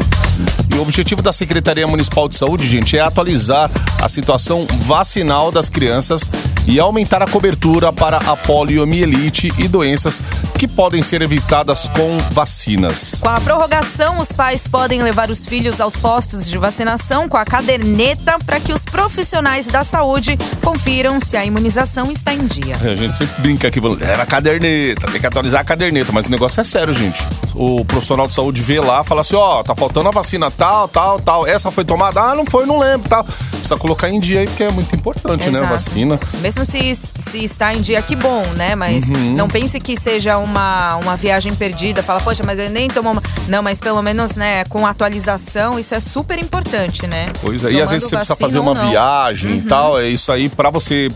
E 0.73 0.77
o 0.77 0.81
objetivo 0.81 1.21
da 1.21 1.33
Secretaria 1.33 1.85
Municipal 1.85 2.29
de 2.29 2.37
Saúde, 2.37 2.65
gente, 2.65 2.97
é 2.97 3.01
atualizar 3.01 3.69
a 4.01 4.07
situação 4.07 4.65
vacinal 4.79 5.51
das 5.51 5.67
crianças 5.67 6.31
e 6.69 6.79
aumentar 6.79 7.23
a 7.23 7.27
cobertura 7.27 7.91
para 7.91 8.17
a 8.17 8.37
poliomielite 8.37 9.51
e 9.57 9.67
doenças 9.67 10.21
que 10.57 10.67
podem 10.67 11.01
ser 11.01 11.23
evitadas 11.23 11.89
com 11.89 12.19
vacinas. 12.31 13.19
Com 13.21 13.29
a 13.29 13.41
prorrogação, 13.41 14.19
os 14.19 14.31
pais 14.31 14.67
podem 14.67 15.01
levar 15.01 15.31
os 15.31 15.47
filhos 15.47 15.81
aos 15.81 15.95
postos 15.95 16.47
de 16.47 16.57
vacinação 16.59 17.27
com 17.27 17.37
a 17.37 17.43
caderneta 17.43 18.37
para 18.45 18.59
que 18.59 18.71
os 18.71 18.85
profissionais 18.85 19.65
da 19.65 19.83
saúde 19.83 20.37
confiram 20.63 21.19
se 21.19 21.35
a 21.35 21.43
imunização 21.43 22.11
está 22.11 22.33
em 22.33 22.45
dia. 22.45 22.75
A 22.83 22.93
gente 22.93 23.17
sempre 23.17 23.41
brinca 23.41 23.67
aqui, 23.67 23.81
falando, 23.81 24.03
era 24.03 24.21
a 24.21 24.25
caderneta, 24.27 25.07
tem 25.07 25.19
que 25.19 25.25
atualizar 25.25 25.61
a 25.61 25.63
caderneta, 25.63 26.11
mas 26.11 26.27
o 26.27 26.29
negócio 26.29 26.61
é 26.61 26.63
sério, 26.63 26.93
gente. 26.93 27.19
O 27.61 27.83
profissional 27.83 28.25
de 28.25 28.33
saúde 28.33 28.61
vê 28.61 28.79
lá, 28.79 29.03
fala 29.03 29.19
assim, 29.19 29.35
ó, 29.35 29.61
tá 29.61 29.75
faltando 29.75 30.07
a 30.07 30.11
vacina 30.11 30.49
tal, 30.49 30.87
tal, 30.87 31.19
tal. 31.19 31.45
Essa 31.45 31.69
foi 31.69 31.83
tomada? 31.83 32.21
Ah, 32.21 32.33
não 32.33 32.45
foi, 32.45 32.65
não 32.65 32.79
lembro, 32.79 33.09
tal. 33.09 33.25
Precisa 33.25 33.75
colocar 33.75 34.07
em 34.09 34.17
dia 34.17 34.39
aí, 34.39 34.45
porque 34.47 34.63
é 34.63 34.71
muito 34.71 34.95
importante, 34.95 35.41
né, 35.49 35.59
a 35.59 35.63
Exato. 35.63 35.73
vacina. 35.73 36.17
Mesmo 36.39 36.63
se, 36.63 36.95
se 36.95 37.43
está 37.43 37.73
em 37.73 37.81
dia, 37.81 38.01
que 38.01 38.15
bom, 38.15 38.45
né? 38.55 38.75
Mas 38.75 39.03
Uhum. 39.09 39.33
não 39.35 39.49
pense 39.49 39.77
que 39.81 39.99
seja 39.99 40.37
uma, 40.37 40.95
uma 40.95 41.17
viagem 41.17 41.53
perdida. 41.53 42.01
Fala, 42.01 42.21
poxa, 42.21 42.43
mas 42.45 42.57
ele 42.57 42.69
nem 42.69 42.87
tomou. 42.87 43.11
uma-" 43.11 43.23
Não, 43.49 43.61
mas 43.61 43.79
pelo 43.81 44.01
menos, 44.01 44.37
né, 44.37 44.63
com 44.65 44.87
atualização, 44.87 45.77
isso 45.77 45.93
é 45.93 45.99
super 45.99 46.39
importante, 46.39 47.05
né? 47.07 47.25
Pois 47.41 47.65
é, 47.65 47.71
e 47.73 47.81
às 47.81 47.89
vezes 47.89 48.07
você 48.07 48.15
precisa 48.15 48.37
fazer 48.37 48.59
uma 48.59 48.73
não. 48.73 48.83
Uhum. 48.83 48.89
viagem 48.89 49.57
e 49.57 49.61
tal, 49.63 49.99
é 49.99 50.07
isso 50.07 50.31
aí, 50.31 50.47
pra 50.47 50.69
você 50.69 51.09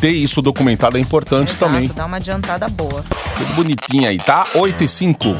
ter 0.00 0.10
isso 0.10 0.42
documentado 0.42 0.98
é 0.98 1.00
importante 1.00 1.52
Exato, 1.52 1.64
também. 1.72 1.90
dá 1.94 2.04
uma 2.04 2.18
adiantada 2.18 2.68
boa. 2.68 3.02
Tudo 3.38 3.54
bonitinho 3.54 4.06
aí, 4.08 4.18
tá? 4.18 4.46
8 4.54 4.84
e 4.84 4.88
5. 4.88 5.34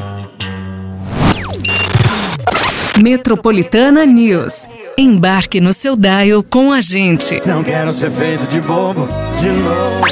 Metropolitana 2.99 4.05
News. 4.05 4.69
Embarque 4.99 5.61
no 5.61 5.73
seu 5.73 5.97
dial 5.97 6.43
com 6.43 6.73
a 6.73 6.81
gente. 6.81 7.41
Não 7.47 7.63
quero 7.63 7.93
ser 7.93 8.11
feito 8.11 8.45
de 8.49 8.61
bobo 8.61 9.09
de 9.39 9.49
novo. 9.51 10.05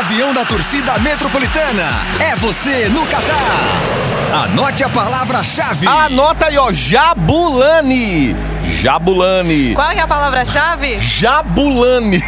Avião 0.00 0.34
da 0.34 0.44
torcida 0.44 0.98
metropolitana. 0.98 1.84
É 2.18 2.34
você 2.36 2.88
no 2.88 3.06
Catar. 3.06 4.44
Anote 4.44 4.82
a 4.82 4.88
palavra-chave. 4.88 5.86
Anota 5.86 6.46
aí, 6.46 6.58
ó, 6.58 6.72
Jabulani. 6.72 8.34
Jabulani. 8.64 9.74
Qual 9.74 9.90
é 9.92 10.00
a 10.00 10.08
palavra-chave? 10.08 10.98
Jabulani. 10.98 12.20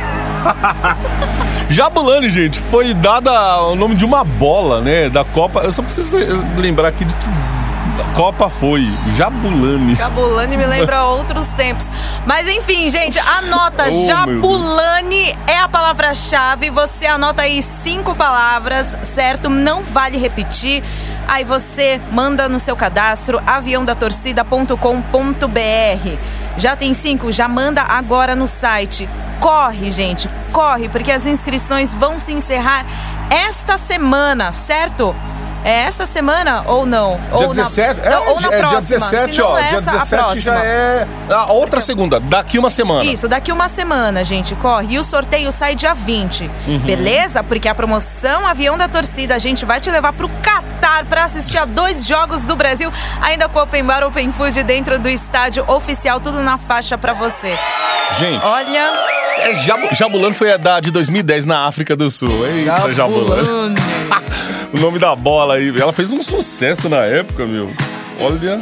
Jabulani, 1.68 2.30
gente, 2.30 2.60
foi 2.60 2.94
dada 2.94 3.60
o 3.62 3.74
nome 3.74 3.96
de 3.96 4.04
uma 4.04 4.22
bola, 4.22 4.80
né, 4.80 5.08
da 5.08 5.24
Copa. 5.24 5.60
Eu 5.60 5.72
só 5.72 5.82
preciso 5.82 6.16
lembrar 6.58 6.88
aqui 6.88 7.04
de 7.04 7.14
que 7.14 7.26
Copa 8.14 8.48
foi. 8.48 8.86
Jabulani. 9.16 9.94
Jabulani 9.94 10.56
me 10.56 10.66
lembra 10.66 11.04
outros 11.12 11.48
tempos. 11.48 11.86
Mas 12.26 12.48
enfim, 12.48 12.88
gente, 12.90 13.18
anota. 13.18 13.88
Oh, 13.90 14.06
Jabulani 14.06 15.36
é 15.46 15.58
a 15.58 15.68
palavra-chave. 15.68 16.70
Você 16.70 17.06
anota 17.06 17.42
aí 17.42 17.62
cinco 17.62 18.14
palavras, 18.14 18.96
certo? 19.02 19.48
Não 19.48 19.82
vale 19.82 20.18
repetir. 20.18 20.82
Aí 21.26 21.44
você 21.44 22.00
manda 22.10 22.48
no 22.48 22.58
seu 22.58 22.76
cadastro 22.76 23.40
aviãodatorcida.com.br. 23.46 26.18
Já 26.56 26.76
tem 26.76 26.94
cinco? 26.94 27.32
Já 27.32 27.48
manda 27.48 27.82
agora 27.82 28.34
no 28.34 28.46
site. 28.46 29.08
Corre, 29.40 29.90
gente, 29.90 30.28
corre, 30.52 30.88
porque 30.88 31.10
as 31.10 31.26
inscrições 31.26 31.94
vão 31.94 32.18
se 32.18 32.32
encerrar 32.32 32.86
esta 33.28 33.76
semana, 33.76 34.52
certo? 34.52 35.16
É 35.64 35.82
essa 35.82 36.06
semana 36.06 36.64
ou 36.66 36.84
não? 36.84 37.20
Dia 37.36 37.46
ou 37.46 37.54
17, 37.54 38.00
na, 38.00 38.10
não, 38.10 38.28
ou 38.30 38.40
na 38.40 38.48
é, 38.52 38.58
próxima. 38.58 38.68
dia 38.80 38.80
17, 38.98 39.34
Se 39.34 39.40
não 39.40 39.46
ó. 39.48 39.54
Dia 39.60 39.64
essa, 39.76 39.90
a 39.90 39.94
17 39.94 40.08
próxima. 40.22 40.42
já 40.42 40.64
é 40.64 41.06
a 41.30 41.52
outra 41.52 41.80
segunda, 41.80 42.18
daqui 42.18 42.58
uma 42.58 42.68
semana. 42.70 43.04
Isso, 43.04 43.28
daqui 43.28 43.52
uma 43.52 43.68
semana, 43.68 44.24
gente, 44.24 44.54
corre. 44.56 44.94
E 44.94 44.98
o 44.98 45.04
sorteio 45.04 45.52
sai 45.52 45.74
dia 45.76 45.94
20, 45.94 46.50
Uhum. 46.66 46.78
beleza? 46.80 47.42
Porque 47.44 47.68
a 47.68 47.74
promoção 47.74 48.46
Avião 48.46 48.76
da 48.76 48.88
Torcida, 48.88 49.34
a 49.36 49.38
gente 49.38 49.64
vai 49.64 49.80
te 49.80 49.90
levar 49.90 50.12
pro 50.12 50.28
Catar 50.42 51.04
pra 51.04 51.24
assistir 51.24 51.58
a 51.58 51.64
dois 51.64 52.06
jogos 52.06 52.44
do 52.44 52.56
Brasil, 52.56 52.92
ainda 53.20 53.48
com 53.48 53.60
Open 53.60 53.84
Bar, 53.84 54.02
Open 54.04 54.32
Food 54.32 54.62
dentro 54.64 54.98
do 54.98 55.08
estádio 55.08 55.64
oficial, 55.70 56.20
tudo 56.20 56.40
na 56.42 56.58
faixa 56.58 56.98
pra 56.98 57.12
você. 57.12 57.56
Gente, 58.18 58.44
Olha, 58.44 58.90
é 59.38 59.54
Jabu, 59.62 59.88
Jabulani 59.92 60.34
foi 60.34 60.52
a 60.52 60.56
da 60.56 60.80
de 60.80 60.90
2010 60.90 61.44
na 61.46 61.66
África 61.66 61.94
do 61.96 62.10
Sul. 62.10 62.28
Eita, 62.46 62.92
Jabulani. 62.92 63.76
o 64.72 64.78
nome 64.78 64.98
da 64.98 65.14
bola 65.14 65.54
aí. 65.54 65.68
Ela 65.80 65.92
fez 65.92 66.10
um 66.10 66.22
sucesso 66.22 66.88
na 66.88 66.98
época, 66.98 67.46
meu. 67.46 67.70
Olha. 68.20 68.60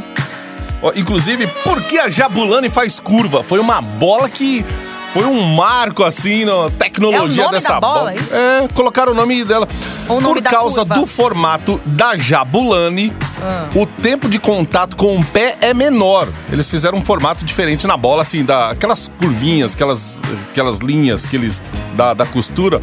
Inclusive, 0.97 1.47
por 1.63 1.83
que 1.83 1.99
a 1.99 2.09
Jabulani 2.09 2.71
faz 2.71 2.99
curva? 2.99 3.43
Foi 3.43 3.59
uma 3.59 3.81
bola 3.81 4.29
que. 4.29 4.65
Foi 5.13 5.25
um 5.25 5.43
marco, 5.43 6.05
assim, 6.05 6.45
na 6.45 6.71
tecnologia 6.71 7.47
É 7.47 7.51
dessa 7.51 7.73
da 7.75 7.81
bola, 7.81 8.15
isso? 8.15 8.33
É, 8.33 8.69
colocaram 8.77 9.11
o 9.11 9.15
nome 9.15 9.43
dela. 9.45 9.69
O 10.09 10.21
nome 10.21 10.41
Por 10.41 10.49
causa 10.49 10.83
curva? 10.83 10.95
do 10.95 11.05
formato 11.05 11.81
da 11.85 12.15
Jabulani, 12.17 13.13
Ah. 13.43 13.67
o 13.75 13.85
tempo 13.87 14.29
de 14.29 14.39
contato 14.39 14.95
com 14.97 15.19
o 15.19 15.27
pé 15.27 15.57
é 15.61 15.75
menor. 15.75 16.29
Eles 16.53 16.71
fizeram 16.71 16.97
um 16.99 17.05
formato 17.05 17.45
diferente 17.45 17.89
na 17.89 17.97
bola, 17.97 18.23
assim, 18.23 18.45
da, 18.45 18.71
aquelas 18.71 19.11
curvinhas, 19.19 19.75
aquelas, 19.75 20.23
aquelas 20.53 20.79
linhas 20.79 21.27
que 21.27 21.35
eles, 21.35 21.61
da, 21.97 22.15
da 22.15 22.25
costura. 22.25 22.81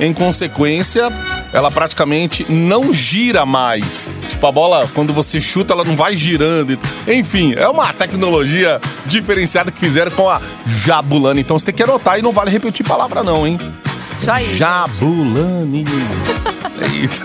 Em 0.00 0.14
consequência, 0.14 1.12
ela 1.52 1.70
praticamente 1.70 2.50
não 2.52 2.92
gira 2.92 3.44
mais. 3.46 4.14
Tipo, 4.28 4.46
a 4.46 4.52
bola, 4.52 4.88
quando 4.94 5.12
você 5.12 5.40
chuta, 5.40 5.72
ela 5.72 5.84
não 5.84 5.96
vai 5.96 6.14
girando. 6.14 6.78
Enfim, 7.06 7.54
é 7.56 7.68
uma 7.68 7.92
tecnologia 7.92 8.80
diferenciada 9.06 9.70
que 9.70 9.80
fizeram 9.80 10.10
com 10.10 10.28
a 10.28 10.40
Jabulani. 10.66 11.40
Então 11.40 11.58
você 11.58 11.66
tem 11.66 11.74
que 11.74 11.82
anotar 11.82 12.18
e 12.18 12.22
não 12.22 12.32
vale 12.32 12.50
repetir 12.50 12.86
palavra, 12.86 13.22
não, 13.22 13.46
hein? 13.46 13.58
isso 14.18 14.30
aí. 14.30 14.56
Jabulani. 14.56 15.84
Eita. 16.92 17.24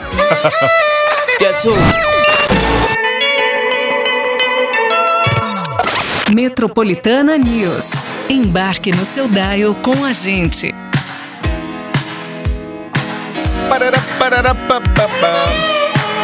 Metropolitana 6.31 7.37
News. 7.37 7.89
Embarque 8.29 8.91
no 8.91 9.03
seu 9.03 9.27
dial 9.27 9.75
com 9.75 10.05
a 10.05 10.13
gente. 10.13 10.73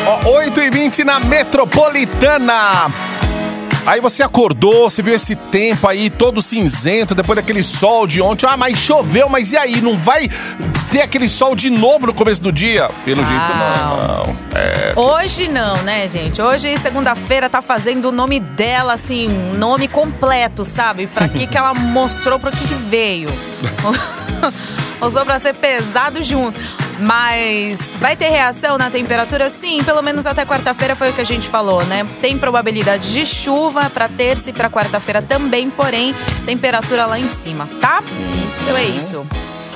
Ó, 0.05 0.29
8 0.37 0.61
e 0.61 0.69
20 0.69 1.03
na 1.03 1.19
Metropolitana. 1.19 2.91
Aí 3.87 3.99
você 3.99 4.21
acordou, 4.21 4.89
você 4.89 5.01
viu 5.01 5.15
esse 5.15 5.35
tempo 5.35 5.87
aí 5.87 6.11
todo 6.11 6.43
cinzento, 6.43 7.15
depois 7.15 7.37
daquele 7.37 7.63
sol 7.63 8.05
de 8.05 8.21
ontem. 8.21 8.45
Ah, 8.45 8.55
mas 8.55 8.77
choveu, 8.77 9.27
mas 9.29 9.51
e 9.51 9.57
aí? 9.57 9.81
Não 9.81 9.97
vai 9.97 10.29
ter 10.91 11.01
aquele 11.01 11.27
sol 11.27 11.55
de 11.55 11.71
novo 11.71 12.05
no 12.05 12.13
começo 12.13 12.43
do 12.43 12.51
dia? 12.51 12.87
Pelo 13.03 13.25
jeito 13.25 13.51
não. 13.51 14.35
É, 14.53 14.93
Hoje 14.95 15.47
não, 15.47 15.75
né, 15.77 16.07
gente? 16.07 16.39
Hoje, 16.39 16.77
segunda-feira, 16.77 17.49
tá 17.49 17.63
fazendo 17.63 18.09
o 18.09 18.11
nome 18.11 18.39
dela, 18.39 18.93
assim, 18.93 19.27
um 19.27 19.57
nome 19.57 19.87
completo, 19.87 20.63
sabe? 20.63 21.07
Pra 21.07 21.27
que 21.27 21.47
que 21.47 21.57
ela 21.57 21.73
mostrou, 21.73 22.37
pra 22.39 22.51
que 22.51 22.67
que 22.67 22.75
veio. 22.75 23.29
Usou 25.01 25.25
pra 25.25 25.39
ser 25.39 25.53
pesado 25.55 26.21
junto. 26.21 26.59
Mas 26.99 27.79
vai 27.97 28.15
ter 28.15 28.29
reação 28.29 28.77
na 28.77 28.89
temperatura? 28.89 29.49
Sim, 29.49 29.83
pelo 29.83 30.01
menos 30.01 30.25
até 30.25 30.45
quarta-feira 30.45 30.95
foi 30.95 31.09
o 31.09 31.13
que 31.13 31.21
a 31.21 31.25
gente 31.25 31.47
falou, 31.47 31.83
né? 31.85 32.05
Tem 32.21 32.37
probabilidade 32.37 33.11
de 33.11 33.25
chuva 33.25 33.89
pra 33.89 34.07
terça 34.07 34.49
e 34.49 34.53
pra 34.53 34.69
quarta-feira 34.69 35.21
também, 35.21 35.69
porém, 35.69 36.13
temperatura 36.45 37.05
lá 37.05 37.19
em 37.19 37.27
cima, 37.27 37.69
tá? 37.79 38.01
Então 38.63 38.75
é 38.75 38.83
isso. 38.83 39.25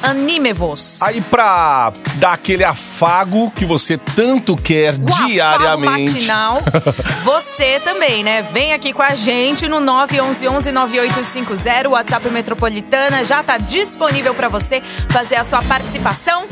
Anime-vos. 0.02 1.02
Aí 1.02 1.22
pra 1.22 1.94
dar 2.16 2.34
aquele 2.34 2.64
afago 2.66 3.50
que 3.56 3.64
você 3.64 3.98
tanto 3.98 4.58
quer 4.58 4.96
O 4.96 5.28
diariamente. 5.28 6.14
matinal. 6.16 6.62
Você 7.24 7.80
também, 7.86 8.22
né? 8.22 8.42
Vem 8.52 8.74
aqui 8.74 8.92
com 8.92 9.02
a 9.02 9.16
gente 9.16 9.66
no 9.70 9.78
911-9850, 9.80 11.88
WhatsApp 11.90 12.30
Metropolitana. 12.30 13.24
Já 13.24 13.42
tá 13.44 13.58
disponível 13.58 14.34
pra 14.34 14.50
você 14.50 14.84
fazer 15.10 15.38
a 15.38 15.46
sua 15.46 15.62
participação. 15.62 16.44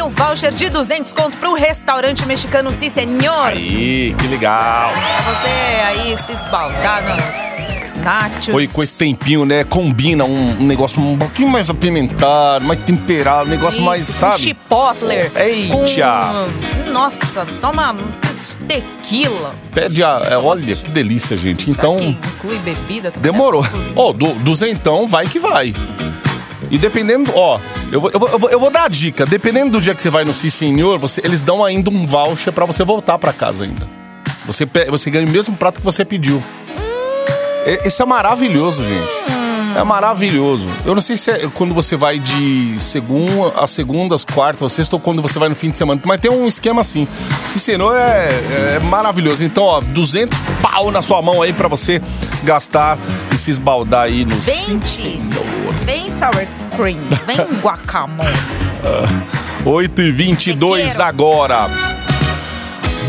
Tem 0.00 0.06
o 0.06 0.08
voucher 0.08 0.50
de 0.50 0.70
200 0.70 1.12
conto 1.12 1.36
pro 1.36 1.52
restaurante 1.52 2.24
mexicano 2.24 2.72
Si 2.72 2.88
Senhor. 2.88 3.48
Aí, 3.48 4.16
que 4.18 4.28
legal. 4.28 4.90
Pra 4.94 5.34
você 5.34 5.46
aí 5.46 6.16
se 6.16 6.32
esbaldar 6.32 7.02
nos 7.04 8.02
nachos. 8.02 8.48
Oi, 8.48 8.66
com 8.66 8.82
esse 8.82 8.96
tempinho, 8.96 9.44
né? 9.44 9.62
Combina 9.62 10.24
um, 10.24 10.52
um 10.58 10.66
negócio 10.66 11.02
um 11.02 11.18
pouquinho 11.18 11.50
mais 11.50 11.68
apimentado, 11.68 12.64
mais 12.64 12.78
temperado, 12.80 13.48
um 13.48 13.50
negócio 13.50 13.76
Isso, 13.76 13.84
mais, 13.84 14.06
sabe? 14.06 14.40
chipotler. 14.40 15.30
Eita. 15.36 15.74
Com... 15.74 16.90
Nossa, 16.92 17.44
toma 17.60 17.94
tequila. 18.66 19.54
Pede 19.70 20.02
a. 20.02 20.28
é, 20.30 20.38
olha, 20.38 20.76
que 20.76 20.90
delícia, 20.92 21.36
gente. 21.36 21.68
Então, 21.68 21.98
inclui 21.98 22.58
bebida 22.60 23.10
também? 23.10 23.30
demorou. 23.30 23.62
Ó, 23.94 24.14
do, 24.14 24.32
duzentão, 24.36 25.06
vai 25.06 25.26
que 25.26 25.38
vai. 25.38 25.74
E 26.70 26.78
dependendo, 26.78 27.32
ó, 27.34 27.58
eu 27.90 28.00
vou, 28.00 28.10
eu, 28.10 28.20
vou, 28.20 28.50
eu, 28.50 28.60
vou, 28.60 28.70
dar 28.70 28.84
a 28.84 28.88
dica. 28.88 29.26
Dependendo 29.26 29.72
do 29.72 29.80
dia 29.80 29.94
que 29.94 30.02
você 30.02 30.10
vai 30.10 30.24
no 30.24 30.32
Si 30.32 30.50
Senhor, 30.50 30.98
você, 30.98 31.20
eles 31.24 31.40
dão 31.40 31.64
ainda 31.64 31.90
um 31.90 32.06
voucher 32.06 32.52
pra 32.52 32.64
você 32.64 32.84
voltar 32.84 33.18
pra 33.18 33.32
casa 33.32 33.64
ainda. 33.64 33.86
Você, 34.46 34.66
você 34.88 35.10
ganha 35.10 35.26
o 35.26 35.30
mesmo 35.30 35.56
prato 35.56 35.78
que 35.78 35.84
você 35.84 36.04
pediu. 36.04 36.42
E- 37.66 37.88
Isso 37.88 38.02
é 38.02 38.06
maravilhoso, 38.06 38.84
gente. 38.84 39.40
É 39.76 39.84
maravilhoso. 39.84 40.68
Eu 40.84 40.94
não 40.94 41.02
sei 41.02 41.16
se 41.16 41.30
é 41.30 41.48
quando 41.54 41.72
você 41.72 41.96
vai 41.96 42.18
de 42.18 42.74
segunda 42.78 43.52
a 43.56 43.66
segundas, 43.68 44.24
quartas, 44.24 44.62
ou 44.62 44.68
sexta, 44.68 44.96
ou 44.96 45.00
quando 45.00 45.22
você 45.22 45.38
vai 45.38 45.48
no 45.48 45.54
fim 45.54 45.70
de 45.70 45.78
semana. 45.78 46.00
Mas 46.04 46.20
tem 46.20 46.30
um 46.30 46.46
esquema 46.46 46.80
assim. 46.80 47.06
Cicerone 47.48 47.96
é, 47.96 48.76
é 48.76 48.80
maravilhoso. 48.80 49.44
Então, 49.44 49.62
ó, 49.64 49.80
200 49.80 50.38
pau 50.62 50.90
na 50.90 51.02
sua 51.02 51.22
mão 51.22 51.40
aí 51.42 51.52
pra 51.52 51.68
você 51.68 52.02
gastar 52.42 52.98
e 53.32 53.38
se 53.38 53.50
esbaldar 53.50 54.02
aí 54.06 54.24
no 54.24 54.34
Sim 54.42 54.80
Senhor. 54.84 55.49
Sour 56.20 56.46
cream, 56.76 56.98
vem 57.26 57.38
guacamole. 57.62 58.28
8 59.64 60.02
e 60.02 60.12
22 60.12 60.82
Te 60.82 60.90
quero. 60.92 61.02
agora. 61.02 61.70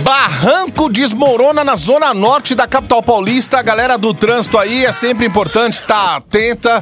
Barranco 0.01 0.89
desmorona 0.89 1.63
na 1.63 1.75
zona 1.75 2.13
norte 2.13 2.55
da 2.55 2.65
capital 2.65 3.03
paulista. 3.03 3.59
A 3.59 3.61
galera 3.61 3.97
do 3.97 4.13
trânsito 4.13 4.57
aí 4.57 4.85
é 4.85 4.91
sempre 4.93 5.25
importante 5.27 5.73
estar 5.73 6.15
atenta. 6.15 6.81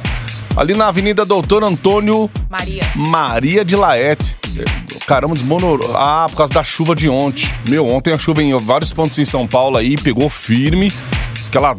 Ali 0.56 0.74
na 0.74 0.86
Avenida 0.88 1.24
Doutor 1.24 1.64
Antônio 1.64 2.30
Maria. 2.48 2.90
Maria 2.94 3.64
de 3.64 3.74
Laete. 3.76 4.36
Caramba, 5.06 5.34
desmonorou. 5.34 5.96
Ah, 5.96 6.26
por 6.30 6.36
causa 6.36 6.54
da 6.54 6.62
chuva 6.62 6.94
de 6.94 7.08
ontem. 7.08 7.48
Meu, 7.68 7.88
ontem 7.88 8.12
a 8.12 8.18
chuva 8.18 8.42
em 8.42 8.56
vários 8.58 8.92
pontos 8.92 9.18
em 9.18 9.24
São 9.24 9.46
Paulo 9.46 9.76
aí 9.76 9.96
pegou 9.96 10.28
firme. 10.30 10.92
Aquela. 11.48 11.76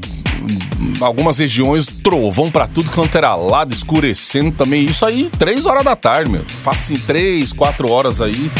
Algumas 1.00 1.38
regiões, 1.38 1.86
trovão 1.86 2.52
pra 2.52 2.68
tudo 2.68 2.90
quanto 2.92 3.18
era 3.18 3.36
lado, 3.36 3.74
escurecendo 3.74 4.52
também. 4.52 4.86
Isso 4.86 5.06
aí, 5.06 5.30
três 5.38 5.66
horas 5.66 5.84
da 5.84 5.96
tarde, 5.96 6.32
meu. 6.32 6.44
Faz 6.44 6.80
assim, 6.80 6.96
três, 6.96 7.52
quatro 7.54 7.92
horas 7.92 8.22
aí. 8.22 8.52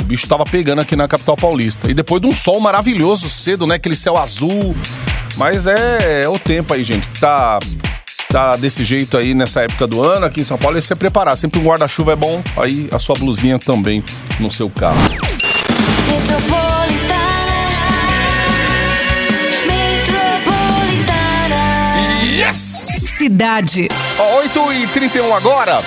O 0.00 0.04
bicho 0.04 0.26
tava 0.26 0.44
pegando 0.44 0.80
aqui 0.80 0.96
na 0.96 1.08
capital 1.08 1.36
paulista. 1.36 1.90
E 1.90 1.94
depois 1.94 2.22
de 2.22 2.28
um 2.28 2.34
sol 2.34 2.60
maravilhoso 2.60 3.28
cedo, 3.28 3.66
né? 3.66 3.74
Aquele 3.76 3.96
céu 3.96 4.16
azul. 4.16 4.74
Mas 5.36 5.66
é, 5.66 6.22
é 6.22 6.28
o 6.28 6.38
tempo 6.38 6.74
aí, 6.74 6.82
gente, 6.82 7.06
que 7.08 7.20
tá 7.20 7.58
tá 8.28 8.56
desse 8.56 8.84
jeito 8.84 9.16
aí 9.16 9.32
nessa 9.32 9.62
época 9.62 9.86
do 9.86 10.02
ano 10.02 10.26
aqui 10.26 10.42
em 10.42 10.44
São 10.44 10.58
Paulo 10.58 10.76
é 10.76 10.80
se 10.80 10.94
preparar. 10.94 11.36
Sempre 11.36 11.60
um 11.60 11.64
guarda-chuva 11.64 12.12
é 12.12 12.16
bom, 12.16 12.42
aí 12.56 12.88
a 12.92 12.98
sua 12.98 13.14
blusinha 13.14 13.58
também 13.58 14.04
no 14.38 14.50
seu 14.50 14.68
carro. 14.68 14.98
Ó, 24.18 24.36
8 24.38 24.72
e 24.72 24.86
31 24.88 25.34
agora. 25.34 25.82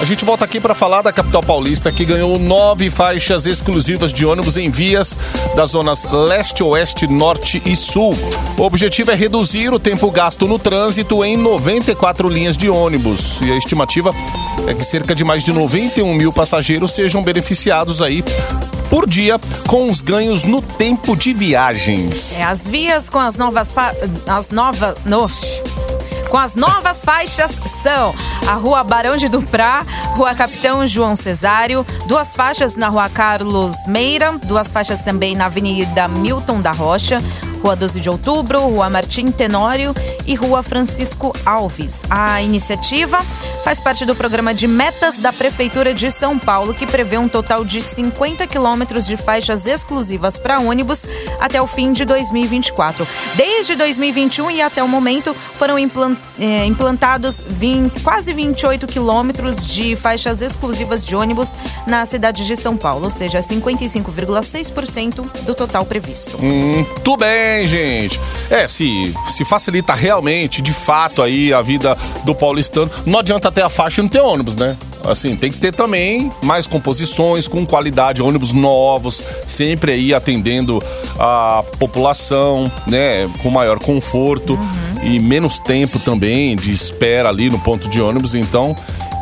A 0.00 0.04
gente 0.04 0.24
volta 0.24 0.44
aqui 0.44 0.60
para 0.60 0.74
falar 0.74 1.02
da 1.02 1.12
capital 1.12 1.42
paulista 1.42 1.90
que 1.90 2.04
ganhou 2.04 2.38
nove 2.38 2.88
faixas 2.88 3.46
exclusivas 3.46 4.12
de 4.12 4.24
ônibus 4.24 4.56
em 4.56 4.70
vias 4.70 5.16
das 5.56 5.70
zonas 5.70 6.04
leste, 6.12 6.62
oeste, 6.62 7.08
norte 7.08 7.60
e 7.66 7.74
sul. 7.74 8.14
O 8.56 8.62
objetivo 8.62 9.10
é 9.10 9.14
reduzir 9.16 9.70
o 9.74 9.78
tempo 9.80 10.08
gasto 10.10 10.46
no 10.46 10.56
trânsito 10.58 11.24
em 11.24 11.36
94 11.36 12.28
linhas 12.28 12.56
de 12.56 12.70
ônibus. 12.70 13.40
E 13.40 13.50
a 13.50 13.56
estimativa 13.56 14.10
é 14.68 14.74
que 14.74 14.84
cerca 14.84 15.14
de 15.16 15.24
mais 15.24 15.42
de 15.42 15.52
91 15.52 16.14
mil 16.14 16.32
passageiros 16.32 16.92
sejam 16.92 17.22
beneficiados 17.22 18.00
aí 18.00 18.22
por 18.88 19.08
dia 19.08 19.38
com 19.66 19.90
os 19.90 20.00
ganhos 20.00 20.44
no 20.44 20.62
tempo 20.62 21.16
de 21.16 21.32
viagens. 21.34 22.38
É, 22.38 22.44
as 22.44 22.68
vias 22.68 23.08
com 23.08 23.18
as 23.18 23.36
novas. 23.36 23.72
fa- 23.72 23.94
As 24.28 24.50
novas. 24.52 24.96
Nossa. 25.04 25.87
Com 26.30 26.36
as 26.36 26.54
novas 26.54 27.02
faixas 27.02 27.52
são 27.82 28.14
a 28.46 28.52
Rua 28.54 28.84
Barão 28.84 29.16
de 29.16 29.28
Duprá, 29.28 29.80
Rua 30.14 30.34
Capitão 30.34 30.86
João 30.86 31.16
Cesário, 31.16 31.84
duas 32.06 32.36
faixas 32.36 32.76
na 32.76 32.88
Rua 32.88 33.08
Carlos 33.08 33.86
Meira, 33.86 34.32
duas 34.44 34.70
faixas 34.70 35.00
também 35.02 35.34
na 35.34 35.46
Avenida 35.46 36.06
Milton 36.08 36.60
da 36.60 36.70
Rocha, 36.70 37.18
Rua 37.62 37.76
12 37.76 38.00
de 38.00 38.08
Outubro, 38.08 38.60
Rua 38.60 38.88
Martim 38.88 39.30
Tenório 39.30 39.94
e 40.26 40.34
Rua 40.34 40.62
Francisco 40.62 41.34
Alves. 41.44 42.00
A 42.08 42.42
iniciativa 42.42 43.18
faz 43.64 43.80
parte 43.80 44.04
do 44.04 44.14
programa 44.14 44.54
de 44.54 44.66
metas 44.66 45.18
da 45.18 45.32
Prefeitura 45.32 45.92
de 45.92 46.10
São 46.10 46.38
Paulo, 46.38 46.74
que 46.74 46.86
prevê 46.86 47.18
um 47.18 47.28
total 47.28 47.64
de 47.64 47.82
50 47.82 48.46
quilômetros 48.46 49.06
de 49.06 49.16
faixas 49.16 49.66
exclusivas 49.66 50.38
para 50.38 50.60
ônibus 50.60 51.06
até 51.40 51.60
o 51.60 51.66
fim 51.66 51.92
de 51.92 52.04
2024. 52.04 53.06
Desde 53.36 53.74
2021 53.74 54.50
e 54.50 54.62
até 54.62 54.82
o 54.82 54.88
momento 54.88 55.34
foram 55.56 55.76
eh, 55.78 56.66
implantados 56.66 57.42
20 57.46 58.02
quase 58.02 58.32
28 58.32 58.86
quilômetros 58.86 59.66
de 59.66 59.96
faixas 59.96 60.40
exclusivas 60.40 61.04
de 61.04 61.14
ônibus 61.14 61.54
na 61.86 62.06
cidade 62.06 62.46
de 62.46 62.56
São 62.56 62.76
Paulo, 62.76 63.06
ou 63.06 63.10
seja, 63.10 63.40
55,6% 63.40 65.44
do 65.44 65.54
total 65.54 65.84
previsto. 65.84 66.42
Muito 66.42 67.16
bem, 67.48 67.66
gente. 67.66 68.20
É, 68.50 68.68
se, 68.68 69.14
se 69.30 69.44
facilita 69.44 69.94
realmente, 69.94 70.60
de 70.60 70.72
fato, 70.72 71.22
aí 71.22 71.52
a 71.52 71.62
vida 71.62 71.96
do 72.24 72.34
paulistano. 72.34 72.90
Não 73.06 73.18
adianta 73.18 73.50
ter 73.50 73.62
a 73.62 73.68
faixa 73.68 74.00
e 74.00 74.02
não 74.02 74.08
ter 74.08 74.20
ônibus, 74.20 74.56
né? 74.56 74.76
Assim, 75.06 75.34
tem 75.36 75.50
que 75.50 75.58
ter 75.58 75.72
também 75.74 76.30
mais 76.42 76.66
composições 76.66 77.48
com 77.48 77.64
qualidade, 77.64 78.20
ônibus 78.20 78.52
novos, 78.52 79.24
sempre 79.46 79.92
aí 79.92 80.12
atendendo 80.12 80.82
a 81.18 81.62
população, 81.78 82.70
né? 82.86 83.28
Com 83.42 83.50
maior 83.50 83.78
conforto 83.78 84.58
e 85.02 85.18
menos 85.20 85.58
tempo 85.58 85.98
também 85.98 86.54
de 86.56 86.72
espera 86.72 87.28
ali 87.30 87.48
no 87.48 87.58
ponto 87.58 87.88
de 87.88 88.00
ônibus. 88.02 88.34
Então, 88.34 88.74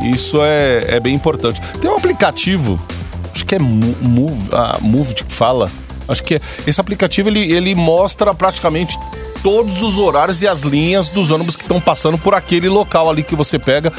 isso 0.02 0.38
é, 0.42 0.96
é 0.96 1.00
bem 1.00 1.14
importante. 1.14 1.60
Tem 1.80 1.90
um 1.90 1.96
aplicativo, 1.96 2.76
acho 3.32 3.44
que 3.44 3.54
é 3.54 3.58
Mo- 3.58 3.96
Move, 4.02 4.48
ah, 4.52 4.78
Move 4.80 5.14
que 5.14 5.24
fala. 5.32 5.70
Acho 6.08 6.22
que 6.22 6.40
esse 6.66 6.80
aplicativo 6.80 7.28
ele, 7.28 7.52
ele 7.52 7.74
mostra 7.74 8.32
praticamente 8.34 8.98
todos 9.42 9.82
os 9.82 9.98
horários 9.98 10.42
e 10.42 10.48
as 10.48 10.62
linhas 10.62 11.08
dos 11.08 11.30
ônibus 11.30 11.56
que 11.56 11.62
estão 11.62 11.80
passando 11.80 12.18
por 12.18 12.34
aquele 12.34 12.68
local 12.68 13.08
ali 13.10 13.22
que 13.22 13.34
você 13.34 13.58
pega. 13.58 13.92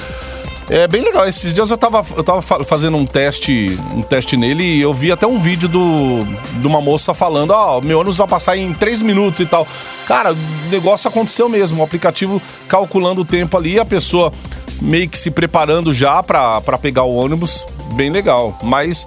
É 0.69 0.85
bem 0.85 1.01
legal. 1.01 1.25
Esses 1.25 1.53
dias 1.53 1.69
eu 1.69 1.77
tava, 1.77 2.03
eu 2.17 2.23
tava 2.23 2.41
fa- 2.41 2.61
fazendo 2.65 2.97
um 2.97 3.05
teste, 3.05 3.79
um 3.95 4.01
teste 4.01 4.35
nele 4.35 4.63
e 4.63 4.81
eu 4.81 4.93
vi 4.93 5.11
até 5.13 5.25
um 5.25 5.39
vídeo 5.39 5.69
do, 5.69 6.25
de 6.59 6.67
uma 6.67 6.81
moça 6.81 7.13
falando: 7.13 7.51
Ó, 7.51 7.79
meu 7.79 7.99
ônibus 7.99 8.17
vai 8.17 8.27
passar 8.27 8.57
em 8.57 8.73
3 8.73 9.01
minutos 9.01 9.39
e 9.39 9.45
tal. 9.45 9.65
Cara, 10.05 10.33
o 10.33 10.37
negócio 10.69 11.07
aconteceu 11.07 11.47
mesmo. 11.47 11.79
O 11.79 11.83
aplicativo 11.85 12.41
calculando 12.67 13.21
o 13.21 13.25
tempo 13.25 13.55
ali, 13.55 13.79
a 13.79 13.85
pessoa 13.85 14.33
meio 14.81 15.07
que 15.07 15.17
se 15.17 15.31
preparando 15.31 15.93
já 15.93 16.21
pra 16.21 16.59
pegar 16.81 17.03
o 17.03 17.15
ônibus. 17.15 17.65
Bem 17.93 18.09
legal. 18.11 18.57
Mas 18.61 19.05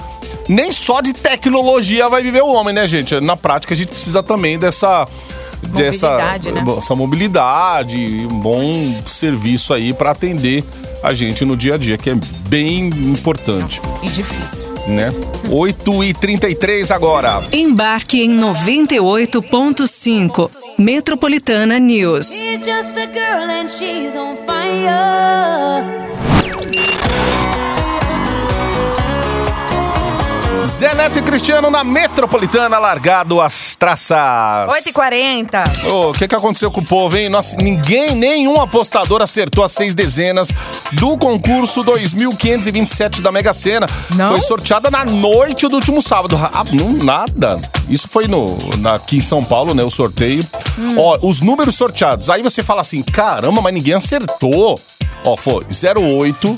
nem 0.50 0.72
só 0.72 1.00
de 1.00 1.12
tecnologia 1.12 2.08
vai 2.08 2.22
viver 2.22 2.42
o 2.42 2.52
homem, 2.52 2.74
né, 2.74 2.86
gente? 2.86 3.18
Na 3.20 3.36
prática, 3.36 3.74
a 3.74 3.76
gente 3.76 3.88
precisa 3.88 4.22
também 4.22 4.58
dessa. 4.58 5.04
Dessa, 5.62 6.08
Mobilidade, 6.12 6.52
né? 6.52 6.64
essa 6.78 6.96
mobilidade 6.96 7.94
e 7.98 8.24
um 8.24 8.40
bom 8.40 8.62
serviço 9.06 9.74
aí 9.74 9.92
pra 9.92 10.12
atender 10.12 10.64
a 11.02 11.12
gente 11.12 11.44
no 11.44 11.54
dia 11.54 11.74
a 11.74 11.76
dia, 11.76 11.98
que 11.98 12.08
é 12.08 12.14
bem 12.48 12.86
importante, 12.88 13.78
E 14.02 14.08
difícil. 14.08 14.66
né? 14.86 15.12
8 15.50 16.04
e 16.04 16.14
33 16.14 16.90
agora. 16.90 17.40
Embarque 17.52 18.22
em 18.22 18.30
98.5. 18.40 20.50
Metropolitana 20.78 21.78
News. 21.78 22.28
She's 22.28 22.60
just 22.60 22.96
a 22.96 23.04
girl 23.04 23.50
and 23.50 23.68
she's 23.68 24.16
on 24.16 24.38
fire. 24.46 25.84
Zé 30.66 30.94
Neto 30.94 31.18
e 31.18 31.22
Cristiano 31.22 31.70
na 31.70 31.82
Metropolitana, 31.82 32.78
largado 32.78 33.40
as 33.40 33.74
traças. 33.74 34.16
8h40. 34.70 35.90
Ô, 35.90 36.10
O 36.10 36.12
que, 36.12 36.28
que 36.28 36.34
aconteceu 36.34 36.70
com 36.70 36.80
o 36.80 36.84
povo, 36.84 37.16
hein? 37.16 37.28
Nossa, 37.28 37.56
ninguém, 37.56 38.14
nenhum 38.14 38.60
apostador 38.60 39.22
acertou 39.22 39.64
as 39.64 39.72
seis 39.72 39.94
dezenas 39.94 40.50
do 40.92 41.16
concurso 41.16 41.82
2527 41.82 43.20
da 43.22 43.32
Mega 43.32 43.52
Sena. 43.52 43.86
Não? 44.14 44.28
Foi 44.28 44.40
sorteada 44.40 44.90
na 44.90 45.04
noite 45.04 45.66
do 45.66 45.76
último 45.76 46.00
sábado. 46.02 46.36
Ah, 46.36 46.62
não, 46.72 46.92
nada. 46.92 47.58
Isso 47.88 48.06
foi 48.08 48.26
no, 48.28 48.56
na- 48.78 48.94
aqui 48.94 49.16
em 49.18 49.22
São 49.22 49.42
Paulo, 49.44 49.74
né? 49.74 49.82
O 49.82 49.90
sorteio. 49.90 50.42
Hum. 50.78 50.94
Ó, 50.98 51.18
os 51.22 51.40
números 51.40 51.74
sorteados. 51.74 52.28
Aí 52.30 52.42
você 52.42 52.62
fala 52.62 52.82
assim: 52.82 53.02
caramba, 53.02 53.60
mas 53.62 53.72
ninguém 53.74 53.94
acertou. 53.94 54.78
Ó, 55.24 55.36
foi 55.36 55.64
08, 55.96 56.54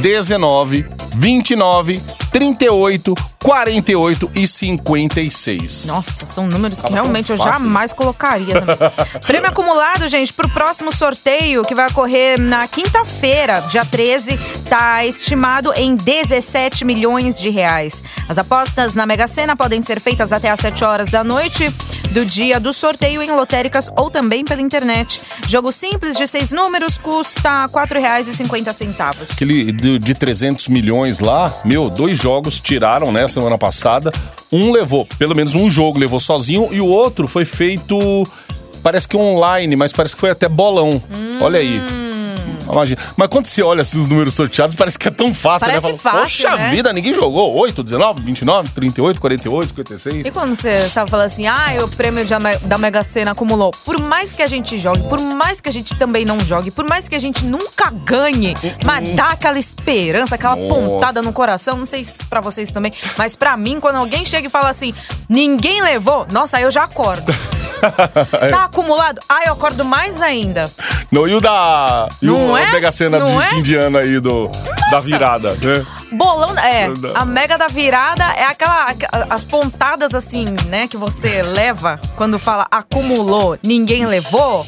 19, 0.00 0.86
29, 1.16 2.02
38, 2.32 3.14
48 3.42 4.30
e 4.34 4.46
56. 4.46 5.86
Nossa, 5.86 6.26
são 6.26 6.46
números 6.46 6.78
que 6.78 6.84
Tava 6.84 6.94
realmente 6.94 7.30
eu 7.30 7.36
jamais 7.36 7.92
colocaria. 7.92 8.60
Também. 8.60 8.76
Prêmio 9.26 9.48
acumulado, 9.48 10.08
gente, 10.08 10.32
pro 10.32 10.48
próximo 10.48 10.90
sorteio 10.90 11.62
que 11.62 11.74
vai 11.74 11.86
ocorrer 11.86 12.40
na 12.40 12.66
quinta-feira, 12.66 13.60
dia 13.68 13.84
13, 13.84 14.38
tá 14.68 15.04
estimado 15.04 15.72
em 15.76 15.94
17 15.94 16.84
milhões 16.84 17.38
de 17.38 17.50
reais. 17.50 18.02
As 18.28 18.38
apostas 18.38 18.94
na 18.94 19.06
Mega 19.06 19.28
Sena 19.28 19.54
podem 19.54 19.82
ser 19.82 20.00
feitas 20.00 20.32
até 20.32 20.50
às 20.50 20.60
7 20.60 20.84
horas 20.84 21.10
da 21.10 21.22
noite 21.22 21.72
do 22.14 22.24
dia 22.24 22.60
do 22.60 22.72
sorteio 22.72 23.20
em 23.20 23.32
lotéricas 23.32 23.90
ou 23.98 24.08
também 24.08 24.44
pela 24.44 24.62
internet. 24.62 25.20
Jogo 25.48 25.72
simples 25.72 26.16
de 26.16 26.28
seis 26.28 26.52
números 26.52 26.96
custa 26.96 27.62
R$ 27.62 27.68
4,50. 27.68 29.32
Aquele 29.32 29.72
de, 29.72 29.98
de 29.98 30.14
300 30.14 30.68
milhões 30.68 31.18
lá, 31.18 31.52
meu, 31.64 31.90
dois 31.90 32.16
jogos 32.16 32.60
tiraram, 32.60 33.10
né, 33.10 33.26
semana 33.26 33.58
passada. 33.58 34.12
Um 34.52 34.70
levou, 34.70 35.04
pelo 35.18 35.34
menos 35.34 35.56
um 35.56 35.68
jogo 35.68 35.98
levou 35.98 36.20
sozinho 36.20 36.68
e 36.70 36.80
o 36.80 36.86
outro 36.86 37.26
foi 37.26 37.44
feito, 37.44 37.98
parece 38.80 39.08
que 39.08 39.16
online, 39.16 39.74
mas 39.74 39.92
parece 39.92 40.14
que 40.14 40.20
foi 40.20 40.30
até 40.30 40.48
bolão. 40.48 41.02
Olha 41.40 41.58
aí. 41.58 41.82
Imagina. 42.70 43.00
Mas 43.16 43.28
quando 43.28 43.46
você 43.46 43.62
olha 43.62 43.82
assim, 43.82 43.98
os 43.98 44.06
números 44.06 44.34
sorteados, 44.34 44.74
parece 44.74 44.98
que 44.98 45.08
é 45.08 45.10
tão 45.10 45.32
fácil, 45.32 45.66
Parece 45.66 45.86
né? 45.86 45.94
Fala, 45.94 46.18
fácil, 46.22 46.48
Poxa 46.48 46.56
né? 46.56 46.70
vida, 46.70 46.92
ninguém 46.92 47.12
jogou. 47.12 47.54
8, 47.58 47.82
19, 47.82 48.22
29, 48.22 48.70
38, 48.70 49.20
48, 49.20 49.68
56. 49.68 50.26
E 50.26 50.30
quando 50.30 50.54
você 50.54 50.88
sabe 50.88 51.10
falar 51.10 51.24
assim, 51.24 51.46
ah, 51.46 51.66
o 51.82 51.88
prêmio 51.88 52.24
da 52.62 52.78
Mega 52.78 53.02
Sena 53.02 53.32
acumulou. 53.32 53.70
Por 53.84 54.00
mais 54.00 54.32
que 54.32 54.42
a 54.42 54.46
gente 54.46 54.78
jogue, 54.78 55.02
por 55.08 55.20
mais 55.20 55.60
que 55.60 55.68
a 55.68 55.72
gente 55.72 55.94
também 55.96 56.24
não 56.24 56.38
jogue, 56.40 56.70
por 56.70 56.88
mais 56.88 57.08
que 57.08 57.14
a 57.14 57.18
gente 57.18 57.44
nunca 57.44 57.90
ganhe, 57.90 58.54
mas 58.84 59.08
dá 59.10 59.28
aquela 59.28 59.58
esperança, 59.58 60.34
aquela 60.34 60.56
Nossa. 60.56 60.74
pontada 60.74 61.22
no 61.22 61.32
coração, 61.32 61.76
não 61.76 61.86
sei 61.86 62.04
se 62.04 62.14
pra 62.28 62.40
vocês 62.40 62.70
também, 62.70 62.92
mas 63.18 63.36
pra 63.36 63.56
mim, 63.56 63.78
quando 63.80 63.96
alguém 63.96 64.24
chega 64.24 64.46
e 64.46 64.50
fala 64.50 64.68
assim, 64.70 64.94
ninguém 65.28 65.82
levou, 65.82 66.26
nossa, 66.30 66.56
aí 66.56 66.62
eu 66.62 66.70
já 66.70 66.84
acordo. 66.84 67.32
Tá 68.50 68.64
acumulado? 68.64 69.20
Ah, 69.28 69.42
eu 69.46 69.52
acordo 69.52 69.84
mais 69.84 70.20
ainda. 70.22 70.64
Não, 71.10 71.26
e 71.28 71.34
o 71.34 71.40
da. 71.40 72.08
E 72.20 72.26
Não 72.26 72.52
o 72.52 72.56
é? 72.56 72.72
Mega 72.72 72.90
Sena 72.90 73.18
Não 73.18 73.38
de 73.38 73.44
é? 73.44 73.48
fim 73.48 73.62
de 73.62 73.76
ano 73.76 73.98
aí 73.98 74.20
do, 74.20 74.50
da 74.90 75.00
virada, 75.00 75.50
né? 75.52 75.86
Bolão, 76.12 76.56
é, 76.58 76.88
a 77.14 77.24
mega 77.24 77.58
da 77.58 77.66
virada 77.66 78.24
é 78.36 78.44
aquela, 78.44 78.86
as 79.30 79.44
pontadas 79.44 80.14
assim, 80.14 80.44
né, 80.68 80.86
que 80.86 80.96
você 80.96 81.42
leva 81.42 82.00
quando 82.16 82.38
fala 82.38 82.66
acumulou, 82.70 83.58
ninguém 83.64 84.06
levou. 84.06 84.64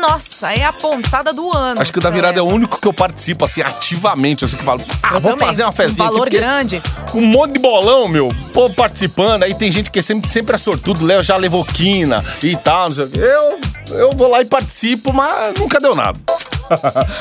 Nossa, 0.00 0.52
é 0.52 0.64
a 0.64 0.72
pontada 0.72 1.32
do 1.32 1.54
ano. 1.56 1.80
Acho 1.80 1.92
que 1.92 1.98
o 1.98 2.02
da 2.02 2.10
virada 2.10 2.38
é 2.38 2.42
o 2.42 2.44
leva. 2.44 2.56
único 2.56 2.80
que 2.80 2.86
eu 2.88 2.92
participo, 2.92 3.44
assim, 3.44 3.62
ativamente. 3.62 4.44
Assim, 4.44 4.56
que 4.56 4.64
falo, 4.64 4.80
ah, 5.02 5.08
Eu 5.14 5.20
vou 5.20 5.32
também. 5.32 5.46
fazer 5.46 5.62
uma 5.64 5.72
festinha 5.72 6.04
Um 6.04 6.08
aqui, 6.08 6.14
valor 6.14 6.24
porque 6.28 6.36
grande. 6.36 6.82
Um 7.14 7.26
monte 7.26 7.52
de 7.54 7.58
bolão, 7.58 8.08
meu. 8.08 8.28
Pô, 8.52 8.70
participando. 8.72 9.42
Aí 9.44 9.54
tem 9.54 9.70
gente 9.70 9.90
que 9.90 10.00
sempre, 10.02 10.28
sempre 10.30 10.54
é 10.54 10.58
sortudo, 10.58 11.04
Léo 11.04 11.22
já 11.22 11.36
levou 11.36 11.64
quina 11.64 12.24
e 12.42 12.56
tal, 12.56 12.84
não 12.88 12.94
sei 12.96 13.04
o 13.04 13.08
quê. 13.10 13.20
Eu, 13.20 13.60
eu 13.96 14.10
vou 14.14 14.28
lá 14.30 14.40
e 14.40 14.44
participo, 14.44 15.12
mas 15.12 15.52
nunca 15.58 15.80
deu 15.80 15.94
nada. 15.94 16.18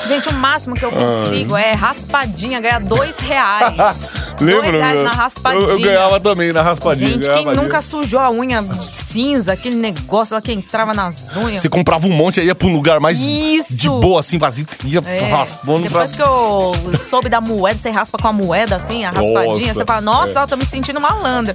Gente, 0.07 0.27
o 0.29 0.33
máximo 0.33 0.75
que 0.75 0.83
eu 0.83 0.91
consigo 0.91 1.55
é 1.55 1.71
raspadinha, 1.73 2.59
ganhar 2.59 2.79
dois 2.81 3.17
reais. 3.19 4.09
dois 4.37 4.71
reais 4.71 5.03
na 5.03 5.11
raspadinha. 5.11 5.63
Eu, 5.63 5.69
eu 5.69 5.79
ganhava 5.79 6.19
também 6.19 6.51
na 6.51 6.61
raspadinha. 6.61 7.09
Gente, 7.09 7.29
quem 7.29 7.45
nunca 7.45 7.81
sujou 7.81 8.19
a 8.19 8.29
unha 8.29 8.63
cinza, 8.81 9.53
aquele 9.53 9.75
negócio 9.75 10.35
lá 10.35 10.41
que 10.41 10.51
entrava 10.51 10.93
nas 10.93 11.35
unhas. 11.35 11.61
Você 11.61 11.69
comprava 11.69 12.07
um 12.07 12.11
monte, 12.11 12.39
aí 12.39 12.47
ia 12.47 12.55
pra 12.55 12.67
um 12.67 12.73
lugar 12.73 12.99
mais 12.99 13.19
Isso. 13.19 13.75
de 13.75 13.89
boa, 13.89 14.19
assim, 14.19 14.37
vazio. 14.37 14.65
Ia 14.85 15.01
É, 15.05 15.29
raspando 15.31 15.89
pra... 15.89 16.05
Depois 16.05 16.15
que 16.15 16.21
eu 16.21 16.97
soube 16.97 17.29
da 17.29 17.41
moeda, 17.41 17.77
você 17.79 17.89
raspa 17.89 18.17
com 18.17 18.27
a 18.27 18.33
moeda 18.33 18.75
assim, 18.75 19.05
a 19.05 19.09
raspadinha, 19.09 19.67
Nossa, 19.67 19.73
você 19.73 19.85
fala, 19.85 20.01
nossa, 20.01 20.39
é. 20.39 20.43
eu 20.43 20.47
tô 20.47 20.55
me 20.55 20.65
sentindo 20.65 20.99
malandra. 20.99 21.53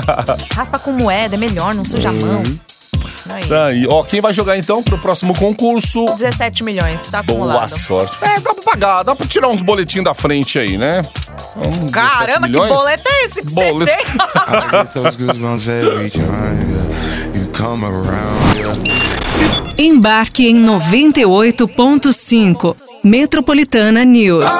Raspa 0.54 0.78
com 0.78 0.92
moeda, 0.92 1.36
é 1.36 1.38
melhor, 1.38 1.74
não 1.74 1.84
suja 1.84 2.08
a 2.08 2.12
mão. 2.12 2.42
Aí. 3.28 3.44
Tá 3.44 3.64
aí. 3.66 3.86
Ó, 3.88 4.02
quem 4.02 4.20
vai 4.20 4.32
jogar 4.32 4.58
então 4.58 4.82
pro 4.82 4.98
próximo 4.98 5.32
concurso? 5.38 6.04
17 6.06 6.64
milhões, 6.64 7.06
tá 7.08 7.22
Boa 7.22 7.44
acumulado. 7.46 7.68
sorte. 7.70 8.18
É, 8.22 8.40
dá 8.40 8.52
pra 8.54 8.62
pagar, 8.62 9.02
dá 9.02 9.14
pra 9.16 9.26
tirar 9.26 9.48
uns 9.48 9.62
boletinhos 9.62 10.04
da 10.04 10.12
frente 10.14 10.58
aí, 10.58 10.76
né? 10.76 11.00
Uns 11.56 11.90
17 11.90 11.92
Caramba, 11.92 12.46
que 12.48 12.58
boleto 12.58 13.08
é 13.08 13.24
esse 13.24 13.42
que 13.44 13.52
Boleto. 13.54 13.90
você 13.90 13.96
tem? 13.96 14.04
Embarque 19.78 20.46
em 20.48 20.56
98.5. 20.64 22.76
Metropolitana 23.02 24.04
News. 24.04 24.50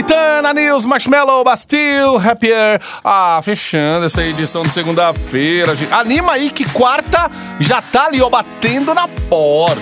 Metropolitana 0.00 0.54
News, 0.54 0.84
Marshmallow, 0.86 1.44
Bastille, 1.44 2.16
Happier. 2.16 2.80
Ah, 3.04 3.38
fechando 3.42 4.06
essa 4.06 4.22
edição 4.22 4.62
de 4.62 4.70
segunda-feira. 4.70 5.74
Anima 5.90 6.32
aí 6.32 6.50
que 6.50 6.68
quarta 6.70 7.30
já 7.58 7.82
tá 7.82 8.06
ali, 8.06 8.20
ó, 8.22 8.30
batendo 8.30 8.94
na 8.94 9.06
porta. 9.28 9.80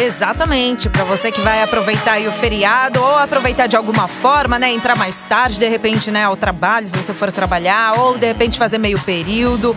Exatamente, 0.00 0.88
pra 0.88 1.04
você 1.04 1.30
que 1.30 1.40
vai 1.40 1.62
aproveitar 1.62 2.20
o 2.20 2.32
feriado 2.32 3.00
ou 3.00 3.18
aproveitar 3.18 3.66
de 3.66 3.76
alguma 3.76 4.08
forma, 4.08 4.58
né, 4.58 4.72
entrar 4.72 4.96
mais 4.96 5.16
tarde, 5.28 5.58
de 5.58 5.68
repente, 5.68 6.10
né, 6.10 6.24
ao 6.24 6.36
trabalho, 6.36 6.86
se 6.86 6.96
você 6.96 7.14
for 7.14 7.30
trabalhar, 7.30 7.98
ou 7.98 8.18
de 8.18 8.26
repente 8.26 8.58
fazer 8.58 8.78
meio 8.78 8.98
período. 8.98 9.76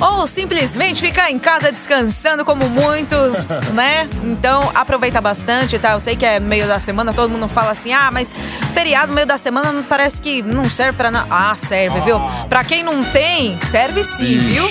Ou 0.00 0.26
simplesmente 0.26 1.00
ficar 1.00 1.30
em 1.30 1.38
casa 1.38 1.70
descansando 1.70 2.44
como 2.44 2.68
muitos, 2.68 3.32
né? 3.74 4.08
Então 4.24 4.70
aproveita 4.74 5.20
bastante, 5.20 5.78
tá? 5.78 5.92
Eu 5.92 6.00
sei 6.00 6.16
que 6.16 6.24
é 6.24 6.40
meio 6.40 6.66
da 6.66 6.78
semana, 6.78 7.12
todo 7.12 7.30
mundo 7.30 7.46
fala 7.48 7.70
assim: 7.72 7.92
"Ah, 7.92 8.10
mas 8.10 8.32
feriado 8.72 9.12
meio 9.12 9.26
da 9.26 9.36
semana 9.36 9.84
parece 9.88 10.20
que 10.20 10.42
não 10.42 10.64
serve 10.64 10.96
pra 10.96 11.10
nada". 11.10 11.26
Ah, 11.30 11.54
serve, 11.54 12.00
viu? 12.00 12.18
Pra 12.48 12.64
quem 12.64 12.82
não 12.82 13.04
tem, 13.04 13.58
serve 13.60 14.02
sim, 14.02 14.38
viu? 14.38 14.68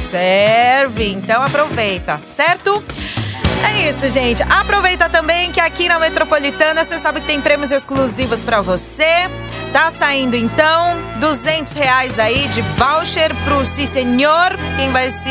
Serve. 0.00 1.12
Então 1.12 1.42
aproveita, 1.42 2.20
certo? 2.26 2.82
É 3.64 3.88
isso, 3.88 4.08
gente. 4.10 4.42
Aproveita 4.44 5.08
também 5.08 5.50
que 5.52 5.60
aqui 5.60 5.88
na 5.88 5.98
Metropolitana 5.98 6.84
você 6.84 6.98
sabe 6.98 7.20
que 7.20 7.26
tem 7.26 7.40
prêmios 7.40 7.70
exclusivos 7.70 8.42
pra 8.42 8.60
você. 8.60 9.28
Tá 9.72 9.90
saindo 9.90 10.36
então 10.36 10.96
200 11.18 11.72
reais 11.72 12.18
aí 12.18 12.46
de 12.48 12.60
voucher 12.62 13.34
pro 13.44 13.64
Si 13.64 13.86
Senhor. 13.86 14.56
Quem 14.76 14.90
vai 14.90 15.10
se 15.10 15.30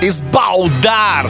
Esbaldar. 0.00 1.26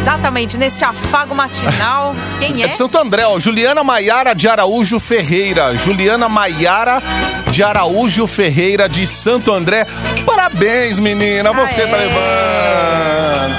exatamente 0.00 0.56
neste 0.56 0.84
afago 0.84 1.34
matinal? 1.34 2.14
Quem 2.38 2.62
É 2.62 2.66
é? 2.66 2.68
de 2.68 2.76
Santo 2.78 2.96
André, 2.96 3.26
ó. 3.26 3.40
Juliana 3.40 3.82
Maiara 3.82 4.34
de 4.34 4.48
Araújo 4.48 5.00
Ferreira. 5.00 5.74
Juliana 5.76 6.28
Maiara 6.28 7.02
de 7.50 7.62
Araújo 7.64 8.26
Ferreira 8.28 8.88
de 8.88 9.04
Santo 9.04 9.52
André. 9.52 9.84
Parabéns, 10.24 10.98
menina. 11.00 11.52
Você 11.52 11.82
Aê. 11.82 11.88
tá 11.90 11.96
levando. 11.96 13.54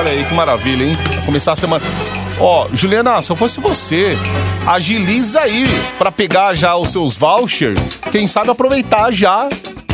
Olha 0.00 0.12
aí 0.12 0.24
que 0.24 0.32
maravilha, 0.32 0.82
hein? 0.82 0.96
Começar 1.26 1.52
a 1.52 1.56
semana. 1.56 1.84
Ó, 2.40 2.66
Juliana, 2.72 3.20
se 3.20 3.30
eu 3.30 3.36
fosse 3.36 3.60
você, 3.60 4.16
agiliza 4.66 5.40
aí 5.40 5.66
pra 5.98 6.10
pegar 6.10 6.54
já 6.54 6.74
os 6.74 6.88
seus 6.88 7.14
vouchers. 7.14 7.98
Quem 8.10 8.26
sabe 8.26 8.48
aproveitar 8.48 9.12
já 9.12 9.46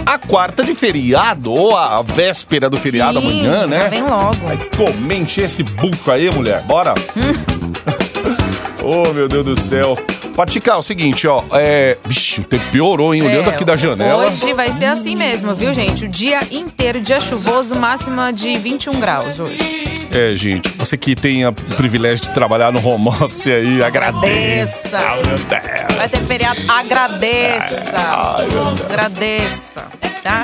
a 0.07 0.17
quarta 0.17 0.63
de 0.63 0.77
feriado 0.77 1.53
ou 1.53 1.77
a 1.77 2.03
véspera 2.03 2.71
do 2.71 2.77
feriado 2.77 3.21
Sim, 3.21 3.27
amanhã, 3.27 3.67
né? 3.67 3.89
vem 3.89 4.03
logo. 4.03 4.37
Vai 4.45 4.57
comer, 4.77 5.17
encher 5.17 5.47
esse 5.47 5.65
bucho 5.65 6.09
aí, 6.09 6.31
mulher. 6.31 6.63
Bora. 6.63 6.95
oh, 8.85 9.13
meu 9.13 9.27
Deus 9.27 9.45
do 9.45 9.61
céu. 9.61 9.97
Patica, 10.37 10.73
é 10.73 10.75
o 10.77 10.83
seguinte, 10.83 11.27
ó. 11.27 11.43
É... 11.53 11.97
Vixe, 12.05 12.41
o 12.41 12.45
tempo 12.45 12.65
piorou, 12.71 13.15
hein? 13.15 13.23
Olhando 13.23 13.49
É, 13.51 13.55
aqui 13.55 13.65
da 13.65 13.75
janela. 13.77 14.27
Hoje 14.27 14.53
vai 14.53 14.71
ser 14.71 14.85
assim 14.85 15.17
mesmo, 15.17 15.55
viu, 15.55 15.73
gente? 15.73 16.05
O 16.05 16.09
dia 16.09 16.41
inteiro, 16.51 17.01
dia 17.01 17.19
chuvoso, 17.19 17.75
máxima 17.75 18.31
de 18.33 18.57
21 18.59 19.01
graus 19.01 19.41
hoje. 19.41 20.07
É, 20.13 20.35
gente, 20.35 20.69
você 20.77 20.97
que 20.97 21.15
tem 21.17 21.47
o 21.47 21.53
privilégio 21.53 22.27
de 22.27 22.31
trabalhar 22.35 22.71
no 22.73 22.87
home 22.87 23.09
office 23.09 23.47
aí, 23.47 23.83
agradeça. 23.83 24.99
Agradeça. 24.99 25.29
Meu 25.29 25.39
Deus. 25.39 25.97
Vai 25.97 26.09
ter 26.09 26.21
feriado, 26.21 26.61
agradeça. 26.69 27.95
Ai. 27.97 28.47
Agradeça, 28.85 29.87
tá? 30.23 30.43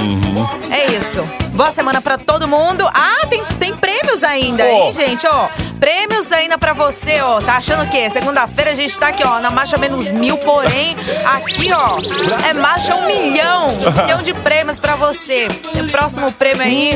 Uhum. 0.00 0.72
É 0.72 0.86
isso. 0.96 1.22
Boa 1.54 1.70
semana 1.70 2.00
pra 2.00 2.16
todo 2.18 2.48
mundo. 2.48 2.88
Ah, 2.92 3.26
tem, 3.28 3.44
tem 3.58 3.76
prêmios 3.76 4.24
ainda, 4.24 4.64
Ó. 4.64 4.66
hein, 4.66 4.92
gente? 4.92 5.26
Ó, 5.26 5.48
prêmios 5.78 6.32
ainda 6.32 6.56
pra 6.58 6.72
você, 6.72 7.20
ó. 7.20 7.40
Tá 7.40 7.56
achando 7.56 7.84
o 7.84 7.90
quê? 7.90 8.08
Segunda-feira 8.10 8.72
a 8.72 8.74
gente 8.74 8.98
tá 9.02 9.08
aqui, 9.08 9.24
ó, 9.24 9.40
na 9.40 9.50
marcha 9.50 9.76
menos 9.78 10.12
mil, 10.12 10.38
porém, 10.38 10.96
aqui, 11.24 11.72
ó, 11.72 11.98
é 12.48 12.52
marcha 12.52 12.94
um 12.94 13.04
milhão. 13.04 13.66
Um 13.66 14.02
milhão 14.02 14.22
de 14.22 14.32
prêmios 14.32 14.78
pra 14.78 14.94
você. 14.94 15.48
O 15.74 15.90
próximo 15.90 16.30
prêmio 16.30 16.62
aí 16.62 16.92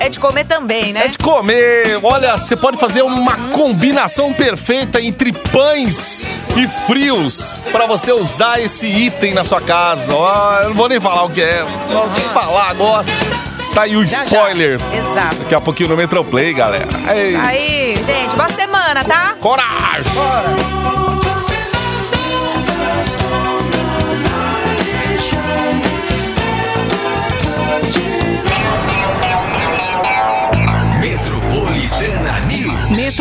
é 0.00 0.10
de 0.10 0.18
comer 0.18 0.44
também, 0.44 0.92
né? 0.92 1.04
É 1.06 1.08
de 1.08 1.16
comer. 1.16 1.98
Olha, 2.02 2.36
você 2.36 2.54
pode 2.54 2.76
fazer 2.76 3.00
uma 3.00 3.36
combinação 3.52 4.34
perfeita 4.34 5.00
entre 5.00 5.32
pães 5.32 6.28
e 6.56 6.68
frios 6.86 7.54
para 7.72 7.86
você 7.86 8.12
usar 8.12 8.60
esse 8.60 8.86
item 8.86 9.32
na 9.32 9.44
sua 9.44 9.62
casa. 9.62 10.14
Ó, 10.14 10.58
eu 10.60 10.68
não 10.68 10.74
vou 10.74 10.90
nem 10.90 11.00
falar 11.00 11.24
o 11.24 11.30
que 11.30 11.40
é. 11.40 11.64
Só 11.86 12.02
vou 12.02 12.30
falar 12.34 12.68
agora. 12.68 13.06
Tá 13.74 13.82
aí 13.82 13.96
o 13.96 14.04
Já, 14.04 14.18
já. 14.18 14.24
spoiler. 14.24 14.78
Exato. 14.92 15.36
Daqui 15.36 15.54
a 15.54 15.60
pouquinho 15.60 15.88
no 15.88 15.96
Metroplay, 15.96 16.52
galera. 16.52 16.86
Ei, 17.12 17.34
Aí, 17.34 17.96
gente, 18.04 18.36
boa 18.36 18.48
semana, 18.50 19.02
tá? 19.02 19.34
coragem! 19.40 20.04
Metropolitana 20.04 21.03